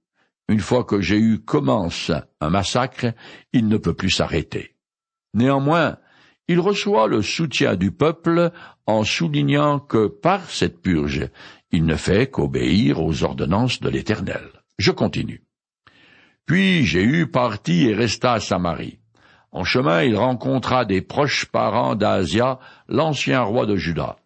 Une 0.49 0.61
fois 0.61 0.85
que 0.85 1.01
Jéhu 1.01 1.39
commence 1.39 2.11
un 2.41 2.51
massacre, 2.51 3.07
il 3.53 3.69
ne 3.69 3.79
peut 3.79 3.95
plus 3.95 4.11
s'arrêter. 4.11 4.77
Néanmoins, 5.33 5.97
il 6.49 6.61
reçoit 6.61 7.09
le 7.09 7.23
soutien 7.23 7.77
du 7.77 7.91
peuple 7.91 8.51
en 8.87 9.05
soulignant 9.05 9.79
que 9.79 10.09
par 10.09 10.51
cette 10.51 10.83
purge, 10.83 11.31
il 11.71 11.87
ne 11.87 11.97
fait 11.97 12.31
qu'obéir 12.31 13.03
aux 13.03 13.25
ordonnances 13.25 13.81
de 13.81 13.89
l'Éternel. 13.89 14.51
Je 14.79 14.91
continue. 14.91 15.43
Puis 16.45 16.85
Jéhu 16.85 17.31
partit 17.31 17.87
et 17.87 17.95
resta 17.95 18.35
à 18.35 18.41
Samarie. 18.41 18.99
En 19.55 19.63
chemin, 19.63 20.03
il 20.03 20.17
rencontra 20.17 20.85
des 20.85 21.01
proches 21.01 21.47
parents 21.47 21.95
d'Asia, 21.95 22.59
l'ancien 22.89 23.43
roi 23.43 23.67
de 23.67 23.77
Juda. 23.77 24.17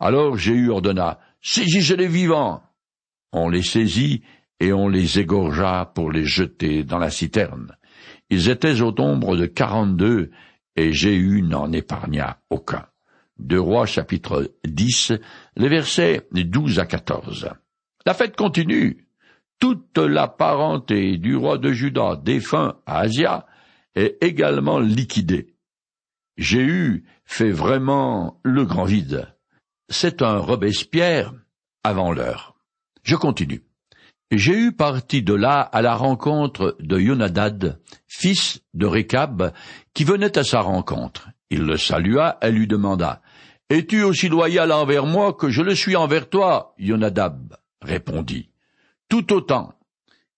Alors 0.00 0.38
Jéhu 0.38 0.70
ordonna, 0.70 1.18
Saisissez 1.42 1.96
les 1.96 2.08
vivants. 2.08 2.62
On 3.32 3.50
les 3.50 3.62
saisit 3.62 4.22
et 4.60 4.72
on 4.72 4.88
les 4.88 5.18
égorgea 5.18 5.92
pour 5.94 6.10
les 6.10 6.24
jeter 6.24 6.84
dans 6.84 6.98
la 6.98 7.10
citerne. 7.10 7.76
Ils 8.30 8.48
étaient 8.48 8.80
au 8.80 8.90
nombre 8.90 9.36
de 9.36 9.44
quarante-deux, 9.44 10.30
et 10.74 10.92
Jéhu 10.94 11.42
n'en 11.42 11.70
épargna 11.70 12.38
aucun. 12.48 12.86
Deux 13.38 13.60
Rois 13.60 13.84
chapitre 13.84 14.50
10, 14.66 15.12
les 15.56 15.68
versets 15.68 16.26
12 16.32 16.78
à 16.78 16.86
14. 16.86 17.50
La 18.06 18.14
fête 18.14 18.36
continue. 18.36 19.06
Toute 19.60 19.98
la 19.98 20.28
parenté 20.28 21.18
du 21.18 21.36
roi 21.36 21.58
de 21.58 21.72
Juda 21.72 22.16
défunt 22.16 22.76
à 22.86 23.00
Asia 23.00 23.44
est 23.98 24.18
également 24.22 24.78
liquidé. 24.78 25.54
Jéhu 26.36 27.04
fait 27.24 27.50
vraiment 27.50 28.40
le 28.44 28.64
grand 28.64 28.84
vide. 28.84 29.28
C'est 29.88 30.22
un 30.22 30.38
Robespierre 30.38 31.34
avant 31.82 32.12
l'heure. 32.12 32.54
Je 33.02 33.16
continue. 33.16 33.62
Jéhu 34.30 34.72
partit 34.72 35.22
de 35.22 35.32
là 35.34 35.60
à 35.60 35.80
la 35.80 35.94
rencontre 35.94 36.76
de 36.80 36.98
Yonadad, 36.98 37.80
fils 38.06 38.60
de 38.74 38.86
Récab, 38.86 39.52
qui 39.94 40.04
venait 40.04 40.36
à 40.36 40.44
sa 40.44 40.60
rencontre. 40.60 41.30
Il 41.50 41.62
le 41.62 41.78
salua 41.78 42.38
et 42.42 42.50
lui 42.50 42.66
demanda, 42.66 43.22
Es-tu 43.70 44.02
aussi 44.02 44.28
loyal 44.28 44.70
envers 44.70 45.06
moi 45.06 45.32
que 45.32 45.48
je 45.48 45.62
le 45.62 45.74
suis 45.74 45.96
envers 45.96 46.28
toi, 46.28 46.74
Yonadab? 46.78 47.56
répondit. 47.80 48.50
Tout 49.08 49.32
autant. 49.32 49.74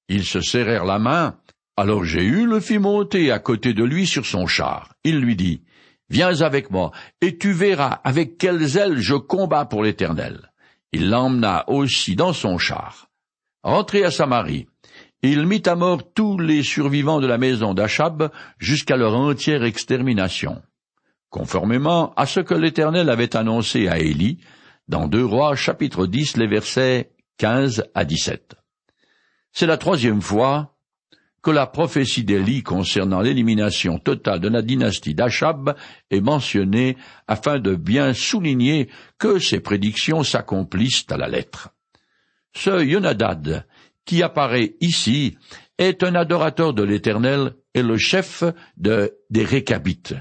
Ils 0.08 0.24
se 0.24 0.40
serrèrent 0.40 0.84
la 0.84 0.98
main, 0.98 1.39
alors 1.80 2.04
Jéhu 2.04 2.44
le 2.44 2.60
fit 2.60 2.78
monter 2.78 3.32
à 3.32 3.38
côté 3.38 3.72
de 3.72 3.82
lui 3.82 4.06
sur 4.06 4.26
son 4.26 4.46
char. 4.46 4.92
Il 5.02 5.18
lui 5.18 5.34
dit, 5.34 5.62
Viens 6.10 6.42
avec 6.42 6.70
moi, 6.70 6.90
et 7.22 7.38
tu 7.38 7.52
verras 7.52 8.00
avec 8.04 8.36
quelles 8.36 8.76
ailes 8.76 8.98
je 8.98 9.14
combats 9.14 9.64
pour 9.64 9.82
l'Éternel. 9.82 10.50
Il 10.92 11.08
l'emmena 11.08 11.64
aussi 11.68 12.16
dans 12.16 12.34
son 12.34 12.58
char. 12.58 13.08
Rentré 13.62 14.04
à 14.04 14.10
Samarie, 14.10 14.66
il 15.22 15.46
mit 15.46 15.62
à 15.64 15.74
mort 15.74 16.02
tous 16.12 16.38
les 16.38 16.62
survivants 16.62 17.20
de 17.20 17.26
la 17.26 17.38
maison 17.38 17.72
d'Achab 17.72 18.30
jusqu'à 18.58 18.98
leur 18.98 19.14
entière 19.14 19.64
extermination, 19.64 20.60
conformément 21.30 22.12
à 22.14 22.26
ce 22.26 22.40
que 22.40 22.54
l'Éternel 22.54 23.08
avait 23.08 23.36
annoncé 23.36 23.88
à 23.88 23.98
Élie 23.98 24.38
dans 24.86 25.08
deux 25.08 25.24
Rois 25.24 25.56
chapitre 25.56 26.06
10 26.06 26.36
les 26.36 26.46
versets 26.46 27.12
15 27.38 27.84
à 27.94 28.04
17. 28.04 28.54
C'est 29.52 29.66
la 29.66 29.78
troisième 29.78 30.20
fois 30.20 30.69
que 31.42 31.50
la 31.50 31.66
prophétie 31.66 32.24
d'Élie 32.24 32.62
concernant 32.62 33.20
l'élimination 33.20 33.98
totale 33.98 34.40
de 34.40 34.48
la 34.48 34.62
dynastie 34.62 35.14
d'Achab 35.14 35.74
est 36.10 36.20
mentionnée 36.20 36.96
afin 37.26 37.58
de 37.58 37.74
bien 37.74 38.12
souligner 38.12 38.88
que 39.18 39.38
ces 39.38 39.60
prédictions 39.60 40.22
s'accomplissent 40.22 41.06
à 41.10 41.16
la 41.16 41.28
lettre. 41.28 41.70
Ce 42.54 42.84
Yonadad, 42.84 43.66
qui 44.04 44.22
apparaît 44.22 44.74
ici, 44.80 45.38
est 45.78 46.02
un 46.02 46.14
adorateur 46.14 46.74
de 46.74 46.82
l'Éternel 46.82 47.54
et 47.74 47.82
le 47.82 47.96
chef 47.96 48.44
de, 48.76 49.14
des 49.30 49.44
Récabites, 49.44 50.14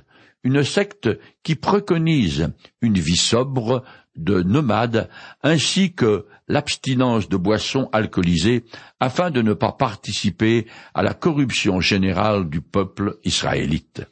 une 0.44 0.64
secte 0.64 1.10
qui 1.44 1.56
préconise 1.56 2.54
une 2.82 3.00
vie 3.00 3.18
sobre 3.18 3.84
de 4.20 4.42
nomades 4.44 5.10
ainsi 5.44 5.94
que 5.94 6.26
l'abstinence 6.48 7.30
de 7.30 7.38
boissons 7.38 7.90
alcoolisées 7.92 8.66
afin 9.00 9.32
de 9.32 9.42
ne 9.42 9.54
pas 9.54 9.72
participer 9.72 10.68
à 10.94 11.04
la 11.04 11.14
corruption 11.14 11.80
générale 11.80 12.50
du 12.50 12.62
peuple 12.62 13.18
israélite. 13.24 14.04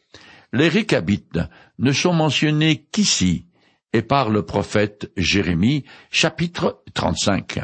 Les 0.54 0.70
Récabites 0.70 1.40
ne 1.78 1.92
sont 1.92 2.14
mentionnés 2.14 2.88
qu'ici 2.92 3.46
et 3.94 4.02
par 4.02 4.30
le 4.30 4.44
prophète 4.44 5.12
Jérémie, 5.18 5.84
chapitre 6.10 6.84
35. 6.94 7.60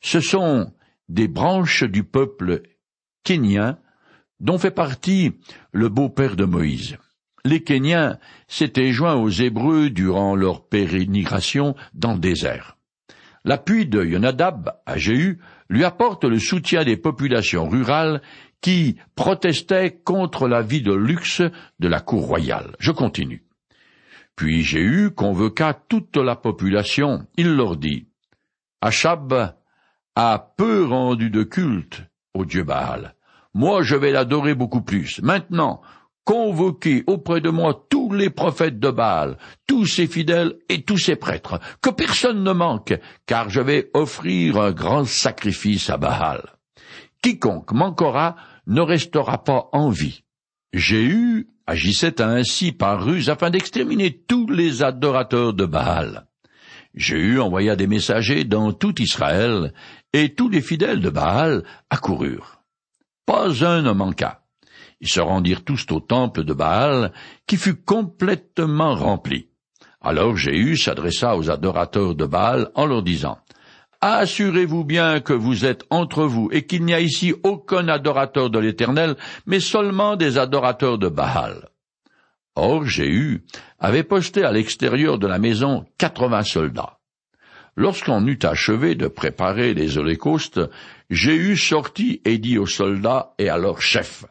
Ce 0.00 0.20
sont 0.20 0.72
des 1.08 1.28
branches 1.28 1.84
du 1.84 2.04
peuple 2.04 2.62
kénien 3.24 3.78
dont 4.40 4.58
fait 4.58 4.70
partie 4.70 5.32
le 5.72 5.88
beau-père 5.88 6.36
de 6.36 6.44
Moïse. 6.44 6.96
Les 7.44 7.62
Kéniens 7.62 8.18
s'étaient 8.46 8.92
joints 8.92 9.16
aux 9.16 9.28
Hébreux 9.28 9.90
durant 9.90 10.36
leur 10.36 10.68
pérégrination 10.68 11.74
dans 11.92 12.12
le 12.12 12.20
désert. 12.20 12.76
L'appui 13.44 13.86
de 13.86 14.04
Yonadab 14.04 14.70
à 14.86 14.96
Jéhu 14.96 15.40
lui 15.68 15.82
apporte 15.82 16.24
le 16.24 16.38
soutien 16.38 16.84
des 16.84 16.96
populations 16.96 17.68
rurales 17.68 18.22
qui 18.60 18.96
protestaient 19.16 20.00
contre 20.04 20.46
la 20.46 20.62
vie 20.62 20.82
de 20.82 20.92
luxe 20.92 21.42
de 21.80 21.88
la 21.88 22.00
cour 22.00 22.26
royale. 22.26 22.76
Je 22.78 22.92
continue. 22.92 23.44
Puis 24.36 24.62
Jéhu 24.62 25.10
convoqua 25.10 25.74
toute 25.74 26.16
la 26.16 26.36
population. 26.36 27.26
Il 27.36 27.56
leur 27.56 27.76
dit, 27.76 28.06
Achab 28.80 29.56
a 30.14 30.54
peu 30.56 30.84
rendu 30.84 31.30
de 31.30 31.42
culte 31.42 32.02
au 32.34 32.44
dieu 32.44 32.62
Baal. 32.62 33.14
Moi, 33.54 33.82
je 33.82 33.96
vais 33.96 34.12
l'adorer 34.12 34.54
beaucoup 34.54 34.82
plus. 34.82 35.20
Maintenant, 35.22 35.82
convoquez 36.24 37.04
auprès 37.06 37.40
de 37.40 37.50
moi 37.50 37.86
tous 37.90 38.12
les 38.12 38.30
prophètes 38.30 38.78
de 38.78 38.90
Baal, 38.90 39.36
tous 39.66 39.86
ses 39.86 40.06
fidèles 40.06 40.54
et 40.68 40.82
tous 40.82 40.98
ses 40.98 41.16
prêtres, 41.16 41.60
que 41.80 41.90
personne 41.90 42.42
ne 42.42 42.52
manque, 42.52 42.94
car 43.26 43.48
je 43.50 43.60
vais 43.60 43.90
offrir 43.94 44.58
un 44.58 44.72
grand 44.72 45.04
sacrifice 45.04 45.90
à 45.90 45.96
Baal. 45.96 46.42
Quiconque 47.22 47.72
manquera 47.72 48.36
ne 48.66 48.80
restera 48.80 49.42
pas 49.44 49.68
en 49.72 49.90
vie. 49.90 50.22
Jéhu 50.72 51.48
agissait 51.66 52.20
ainsi 52.20 52.72
par 52.72 53.04
ruse 53.04 53.30
afin 53.30 53.50
d'exterminer 53.50 54.12
tous 54.26 54.48
les 54.48 54.82
adorateurs 54.82 55.54
de 55.54 55.66
Baal. 55.66 56.26
Jéhu 56.94 57.40
envoya 57.40 57.76
des 57.76 57.86
messagers 57.86 58.44
dans 58.44 58.72
tout 58.72 59.00
Israël, 59.00 59.72
et 60.12 60.34
tous 60.34 60.48
les 60.48 60.60
fidèles 60.60 61.00
de 61.00 61.10
Baal 61.10 61.64
accoururent. 61.88 62.62
Pas 63.24 63.64
un 63.64 63.82
ne 63.82 63.92
manqua. 63.92 64.41
Ils 65.02 65.08
se 65.08 65.20
rendirent 65.20 65.64
tous 65.64 65.84
au 65.90 65.98
temple 65.98 66.44
de 66.44 66.54
Baal, 66.54 67.12
qui 67.46 67.56
fut 67.56 67.74
complètement 67.74 68.94
rempli. 68.94 69.48
Alors 70.00 70.36
Jéhu 70.36 70.76
s'adressa 70.76 71.36
aux 71.36 71.50
adorateurs 71.50 72.14
de 72.14 72.24
Baal 72.24 72.70
en 72.76 72.86
leur 72.86 73.02
disant, 73.02 73.38
Assurez-vous 74.00 74.84
bien 74.84 75.20
que 75.20 75.32
vous 75.32 75.64
êtes 75.64 75.84
entre 75.90 76.24
vous 76.24 76.48
et 76.52 76.66
qu'il 76.66 76.84
n'y 76.84 76.94
a 76.94 77.00
ici 77.00 77.34
aucun 77.42 77.88
adorateur 77.88 78.48
de 78.48 78.58
l'Éternel, 78.58 79.16
mais 79.46 79.60
seulement 79.60 80.16
des 80.16 80.38
adorateurs 80.38 80.98
de 80.98 81.08
Baal. 81.08 81.68
Or 82.54 82.84
Jéhu 82.84 83.44
avait 83.80 84.02
posté 84.04 84.44
à 84.44 84.52
l'extérieur 84.52 85.18
de 85.18 85.26
la 85.26 85.38
maison 85.38 85.84
quatre-vingts 85.98 86.42
soldats. 86.42 86.98
Lorsqu'on 87.76 88.26
eut 88.26 88.40
achevé 88.42 88.94
de 88.94 89.08
préparer 89.08 89.72
les 89.72 89.98
holocaustes, 89.98 90.60
Jéhu 91.10 91.56
sortit 91.56 92.20
et 92.24 92.38
dit 92.38 92.58
aux 92.58 92.66
soldats 92.66 93.34
et 93.38 93.48
à 93.48 93.56
leurs 93.56 93.80
chefs, 93.80 94.26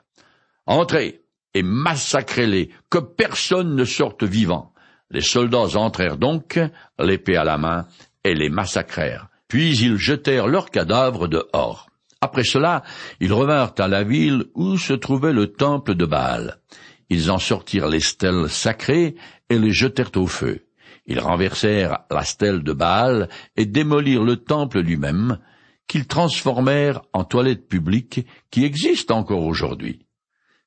Entrez 0.72 1.20
et 1.54 1.64
massacrez-les, 1.64 2.70
que 2.90 3.00
personne 3.00 3.76
ne 3.76 3.84
sorte 3.84 4.24
vivant. 4.24 4.74
Les 5.10 5.20
soldats 5.20 5.76
entrèrent 5.76 6.16
donc, 6.16 6.62
l'épée 6.98 7.36
à 7.36 7.44
la 7.44 7.58
main, 7.58 7.88
et 8.24 8.36
les 8.36 8.48
massacrèrent. 8.48 9.28
Puis 9.50 9.78
ils 9.80 9.98
jetèrent 9.98 10.48
leurs 10.48 10.70
cadavres 10.70 11.28
dehors. 11.28 11.88
Après 12.22 12.46
cela, 12.46 12.84
ils 13.20 13.34
revinrent 13.34 13.74
à 13.80 13.90
la 13.90 14.04
ville 14.04 14.46
où 14.56 14.78
se 14.78 14.94
trouvait 14.94 15.34
le 15.34 15.48
temple 15.48 15.94
de 15.94 16.06
Baal. 16.06 16.62
Ils 17.10 17.32
en 17.32 17.38
sortirent 17.38 17.90
les 17.90 18.00
stèles 18.00 18.48
sacrées 18.48 19.16
et 19.50 19.60
les 19.60 19.74
jetèrent 19.74 20.16
au 20.16 20.28
feu. 20.28 20.68
Ils 21.06 21.20
renversèrent 21.20 22.06
la 22.10 22.24
stèle 22.24 22.64
de 22.64 22.72
Baal 22.72 23.28
et 23.58 23.66
démolirent 23.66 24.24
le 24.24 24.38
temple 24.38 24.80
lui-même, 24.80 25.38
qu'ils 25.86 26.08
transformèrent 26.08 27.02
en 27.12 27.26
toilette 27.26 27.68
publique 27.68 28.26
qui 28.52 28.64
existe 28.64 29.12
encore 29.12 29.44
aujourd'hui. 29.44 30.06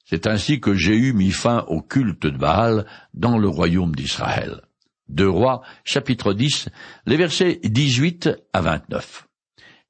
C'est 0.05 0.27
ainsi 0.27 0.61
que 0.61 0.75
Jéhu 0.75 1.13
mis 1.13 1.31
fin 1.31 1.65
au 1.69 1.81
culte 1.81 2.27
de 2.27 2.37
Baal 2.37 2.87
dans 3.15 3.39
le 3.39 3.49
royaume 3.49 3.95
d'Israël. 3.95 4.61
Deux 5.09 5.29
Rois, 5.29 5.63
chapitre 5.85 6.33
10, 6.33 6.69
les 7.07 7.17
versets 7.17 7.61
18 7.63 8.31
à 8.53 8.61
29. 8.61 9.29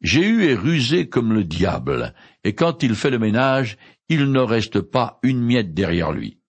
Jéhu 0.00 0.44
est 0.44 0.54
rusé 0.54 1.08
comme 1.08 1.32
le 1.32 1.44
diable, 1.44 2.14
et 2.44 2.54
quand 2.54 2.82
il 2.82 2.94
fait 2.94 3.10
le 3.10 3.18
ménage, 3.18 3.78
il 4.08 4.30
ne 4.30 4.40
reste 4.40 4.80
pas 4.80 5.18
une 5.22 5.40
miette 5.40 5.72
derrière 5.72 6.12
lui. 6.12 6.40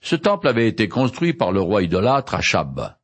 Ce 0.00 0.16
temple 0.16 0.48
avait 0.48 0.68
été 0.68 0.88
construit 0.88 1.34
par 1.34 1.52
le 1.52 1.60
roi 1.60 1.82
idolâtre 1.82 2.34
Achab. 2.34 2.94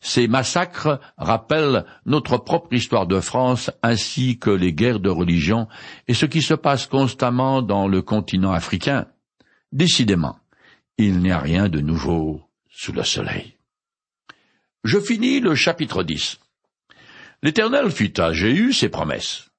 Ces 0.00 0.28
massacres 0.28 1.00
rappellent 1.16 1.84
notre 2.04 2.36
propre 2.36 2.74
histoire 2.74 3.06
de 3.06 3.20
France 3.20 3.70
ainsi 3.82 4.38
que 4.38 4.50
les 4.50 4.72
guerres 4.72 5.00
de 5.00 5.08
religion 5.08 5.68
et 6.08 6.14
ce 6.14 6.26
qui 6.26 6.42
se 6.42 6.54
passe 6.54 6.86
constamment 6.86 7.62
dans 7.62 7.88
le 7.88 8.02
continent 8.02 8.52
africain. 8.52 9.06
Décidément, 9.74 10.38
il 10.98 11.18
n'y 11.18 11.32
a 11.32 11.40
rien 11.40 11.68
de 11.68 11.80
nouveau 11.80 12.40
sous 12.70 12.92
le 12.92 13.02
soleil. 13.02 13.56
Je 14.84 15.00
finis 15.00 15.40
le 15.40 15.56
chapitre 15.56 16.04
10. 16.04 16.38
L'Éternel 17.42 17.90
fit 17.90 18.12
à 18.18 18.32
Jéhu 18.32 18.72
ses 18.72 18.88
promesses. 18.88 19.50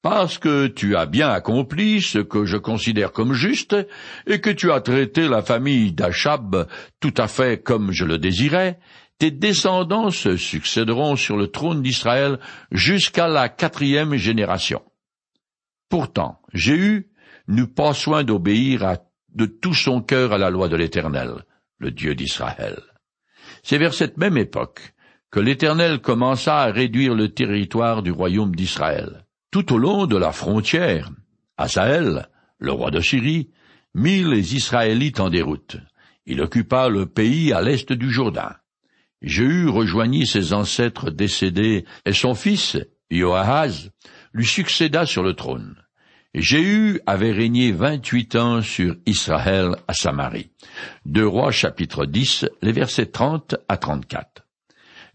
Parce 0.00 0.38
que 0.38 0.68
tu 0.68 0.96
as 0.96 1.04
bien 1.04 1.28
accompli 1.28 2.00
ce 2.00 2.18
que 2.18 2.46
je 2.46 2.56
considère 2.56 3.12
comme 3.12 3.34
juste, 3.34 3.76
et 4.26 4.40
que 4.40 4.48
tu 4.48 4.72
as 4.72 4.80
traité 4.80 5.28
la 5.28 5.42
famille 5.42 5.92
d'Achab 5.92 6.66
tout 6.98 7.14
à 7.18 7.28
fait 7.28 7.62
comme 7.62 7.92
je 7.92 8.06
le 8.06 8.16
désirais, 8.16 8.78
tes 9.18 9.30
descendants 9.30 10.10
se 10.10 10.38
succéderont 10.38 11.14
sur 11.14 11.36
le 11.36 11.48
trône 11.48 11.82
d'Israël 11.82 12.38
jusqu'à 12.72 13.28
la 13.28 13.50
quatrième 13.50 14.16
génération. 14.16 14.80
Pourtant, 15.90 16.40
Jéhu 16.54 17.10
n'eut 17.48 17.70
pas 17.70 17.92
soin 17.92 18.24
d'obéir 18.24 18.82
de 19.36 19.46
tout 19.46 19.74
son 19.74 20.00
cœur 20.00 20.32
à 20.32 20.38
la 20.38 20.50
loi 20.50 20.68
de 20.68 20.76
l'Éternel, 20.76 21.44
le 21.78 21.90
Dieu 21.90 22.14
d'Israël. 22.14 22.80
C'est 23.62 23.78
vers 23.78 23.94
cette 23.94 24.16
même 24.16 24.38
époque 24.38 24.94
que 25.30 25.40
l'Éternel 25.40 26.00
commença 26.00 26.62
à 26.62 26.72
réduire 26.72 27.14
le 27.14 27.28
territoire 27.28 28.02
du 28.02 28.10
royaume 28.10 28.56
d'Israël. 28.56 29.26
Tout 29.50 29.74
au 29.74 29.78
long 29.78 30.06
de 30.06 30.16
la 30.16 30.32
frontière, 30.32 31.10
Asaël, 31.58 32.28
le 32.58 32.72
roi 32.72 32.90
de 32.90 33.00
Syrie, 33.00 33.50
mit 33.94 34.24
les 34.24 34.56
Israélites 34.56 35.20
en 35.20 35.28
déroute. 35.28 35.76
Il 36.24 36.40
occupa 36.40 36.88
le 36.88 37.06
pays 37.06 37.52
à 37.52 37.60
l'est 37.60 37.92
du 37.92 38.10
Jourdain. 38.10 38.56
Jéhu 39.20 39.68
rejoignit 39.68 40.26
ses 40.26 40.54
ancêtres 40.54 41.10
décédés, 41.10 41.84
et 42.04 42.12
son 42.12 42.34
fils, 42.34 42.78
Joahaz, 43.10 43.90
lui 44.32 44.46
succéda 44.46 45.04
sur 45.04 45.22
le 45.22 45.34
trône. 45.34 45.76
Jéhu 46.36 47.00
avait 47.06 47.32
régné 47.32 47.72
vingt-huit 47.72 48.36
ans 48.36 48.62
sur 48.62 48.94
Israël 49.06 49.76
à 49.88 49.94
Samarie. 49.94 50.50
Deux 51.06 51.26
Rois 51.26 51.50
chapitre 51.50 52.06
10, 52.06 52.46
les 52.62 52.72
versets 52.72 53.06
30 53.06 53.56
à 53.68 53.76
34. 53.76 54.46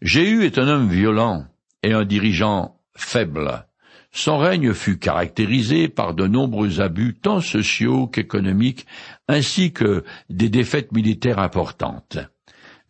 Jéhu 0.01 0.43
est 0.43 0.57
un 0.57 0.67
homme 0.67 0.89
violent 0.89 1.45
et 1.83 1.93
un 1.93 2.05
dirigeant 2.05 2.75
faible. 2.95 3.65
Son 4.11 4.37
règne 4.37 4.73
fut 4.73 4.97
caractérisé 4.97 5.87
par 5.87 6.13
de 6.13 6.27
nombreux 6.27 6.81
abus 6.81 7.13
tant 7.13 7.39
sociaux 7.39 8.07
qu'économiques, 8.07 8.85
ainsi 9.27 9.71
que 9.71 10.03
des 10.29 10.49
défaites 10.49 10.91
militaires 10.91 11.39
importantes 11.39 12.17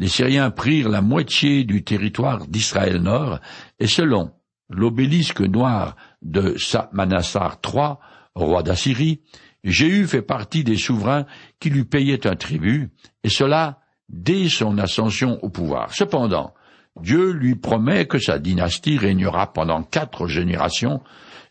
les 0.02 0.08
Syriens 0.08 0.50
prirent 0.50 0.90
la 0.90 1.02
moitié 1.02 1.64
du 1.64 1.84
territoire 1.84 2.48
d'Israël 2.48 2.98
Nord, 3.04 3.40
et 3.80 3.86
selon 3.86 4.32
l'obélisque 4.68 5.42
noir 5.42 5.96
de 6.24 6.56
Manassar 6.92 7.60
III, 7.64 7.98
roi 8.36 8.64
d'Assyrie, 8.64 9.22
Jéhu 9.64 10.08
fait 10.08 10.22
partie 10.22 10.64
des 10.64 10.78
souverains 10.78 11.26
qui 11.60 11.70
lui 11.70 11.86
payaient 11.86 12.26
un 12.26 12.36
tribut, 12.36 12.90
et 13.24 13.30
cela 13.30 13.80
dès 14.10 14.50
son 14.50 14.78
ascension 14.78 15.40
au 15.44 15.50
pouvoir. 15.50 15.94
Cependant, 15.94 16.54
Dieu 17.00 17.32
lui 17.32 17.56
promet 17.56 18.06
que 18.06 18.20
sa 18.20 18.40
dynastie 18.40 18.98
régnera 18.98 19.54
pendant 19.54 19.84
quatre 19.84 20.28
générations, 20.28 21.02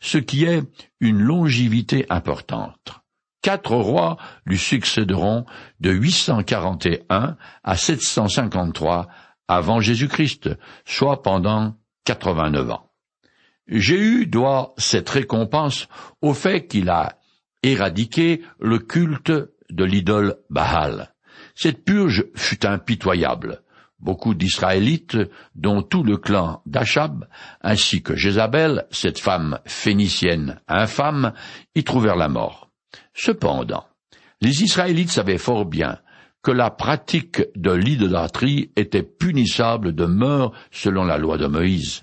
ce 0.00 0.18
qui 0.18 0.44
est 0.44 0.62
une 1.00 1.20
longévité 1.20 2.06
importante. 2.10 3.00
Quatre 3.42 3.74
rois 3.74 4.18
lui 4.44 4.58
succéderont 4.58 5.46
de 5.80 5.90
841 5.90 7.36
à 7.64 7.76
753 7.76 9.08
avant 9.48 9.80
Jésus-Christ, 9.80 10.50
soit 10.84 11.22
pendant 11.22 11.74
89 12.04 12.70
ans. 12.70 12.89
Jéhu 13.70 14.26
doit 14.26 14.74
cette 14.78 15.08
récompense 15.08 15.88
au 16.20 16.34
fait 16.34 16.66
qu'il 16.66 16.90
a 16.90 17.18
éradiqué 17.62 18.42
le 18.58 18.78
culte 18.78 19.32
de 19.70 19.84
l'idole 19.84 20.36
Baal. 20.50 21.14
Cette 21.54 21.84
purge 21.84 22.24
fut 22.34 22.66
impitoyable. 22.66 23.62
Beaucoup 24.00 24.34
d'Israélites, 24.34 25.18
dont 25.54 25.82
tout 25.82 26.02
le 26.02 26.16
clan 26.16 26.62
d'Achab, 26.66 27.28
ainsi 27.60 28.02
que 28.02 28.16
Jézabel, 28.16 28.86
cette 28.90 29.18
femme 29.18 29.60
phénicienne 29.66 30.60
infâme, 30.66 31.32
y 31.74 31.84
trouvèrent 31.84 32.16
la 32.16 32.28
mort. 32.28 32.70
Cependant, 33.14 33.84
les 34.40 34.62
Israélites 34.62 35.10
savaient 35.10 35.38
fort 35.38 35.66
bien 35.66 35.98
que 36.42 36.50
la 36.50 36.70
pratique 36.70 37.42
de 37.54 37.72
l'idolâtrie 37.72 38.72
était 38.74 39.02
punissable 39.02 39.94
de 39.94 40.06
mort 40.06 40.54
selon 40.70 41.04
la 41.04 41.18
loi 41.18 41.36
de 41.36 41.46
Moïse. 41.46 42.02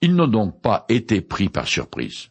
Ils 0.00 0.14
n'ont 0.14 0.28
donc 0.28 0.60
pas 0.60 0.84
été 0.88 1.20
pris 1.20 1.48
par 1.48 1.66
surprise. 1.66 2.28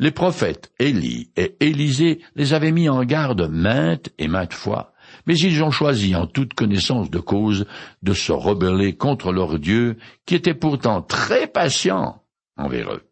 Les 0.00 0.10
prophètes 0.12 0.70
Élie 0.78 1.30
et 1.36 1.56
Élisée 1.60 2.20
les 2.36 2.54
avaient 2.54 2.70
mis 2.70 2.88
en 2.88 3.02
garde 3.04 3.48
maintes 3.50 4.10
et 4.18 4.28
maintes 4.28 4.54
fois, 4.54 4.92
mais 5.26 5.36
ils 5.36 5.62
ont 5.62 5.70
choisi 5.70 6.14
en 6.14 6.26
toute 6.26 6.54
connaissance 6.54 7.10
de 7.10 7.18
cause 7.18 7.66
de 8.02 8.12
se 8.12 8.30
rebeller 8.30 8.96
contre 8.96 9.32
leur 9.32 9.58
Dieu, 9.58 9.96
qui 10.24 10.36
était 10.36 10.54
pourtant 10.54 11.02
très 11.02 11.46
patient 11.48 12.22
envers 12.56 12.92
eux. 12.92 13.02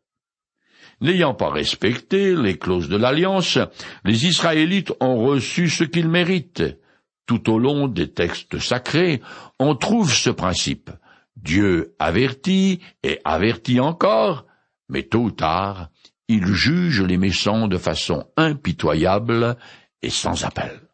N'ayant 1.00 1.34
pas 1.34 1.50
respecté 1.50 2.34
les 2.34 2.56
clauses 2.56 2.88
de 2.88 2.96
l'alliance, 2.96 3.58
les 4.04 4.26
Israélites 4.26 4.92
ont 5.00 5.18
reçu 5.24 5.68
ce 5.68 5.84
qu'ils 5.84 6.08
méritent. 6.08 6.64
Tout 7.26 7.50
au 7.50 7.58
long 7.58 7.88
des 7.88 8.12
textes 8.12 8.58
sacrés, 8.60 9.20
on 9.58 9.74
trouve 9.74 10.12
ce 10.12 10.30
principe. 10.30 10.90
Dieu 11.36 11.94
avertit 11.98 12.80
et 13.02 13.20
avertit 13.24 13.80
encore, 13.80 14.46
mais 14.88 15.04
tôt 15.04 15.24
ou 15.24 15.30
tard, 15.30 15.90
il 16.28 16.46
juge 16.46 17.02
les 17.02 17.18
méchants 17.18 17.68
de 17.68 17.78
façon 17.78 18.26
impitoyable 18.36 19.56
et 20.02 20.10
sans 20.10 20.44
appel. 20.44 20.85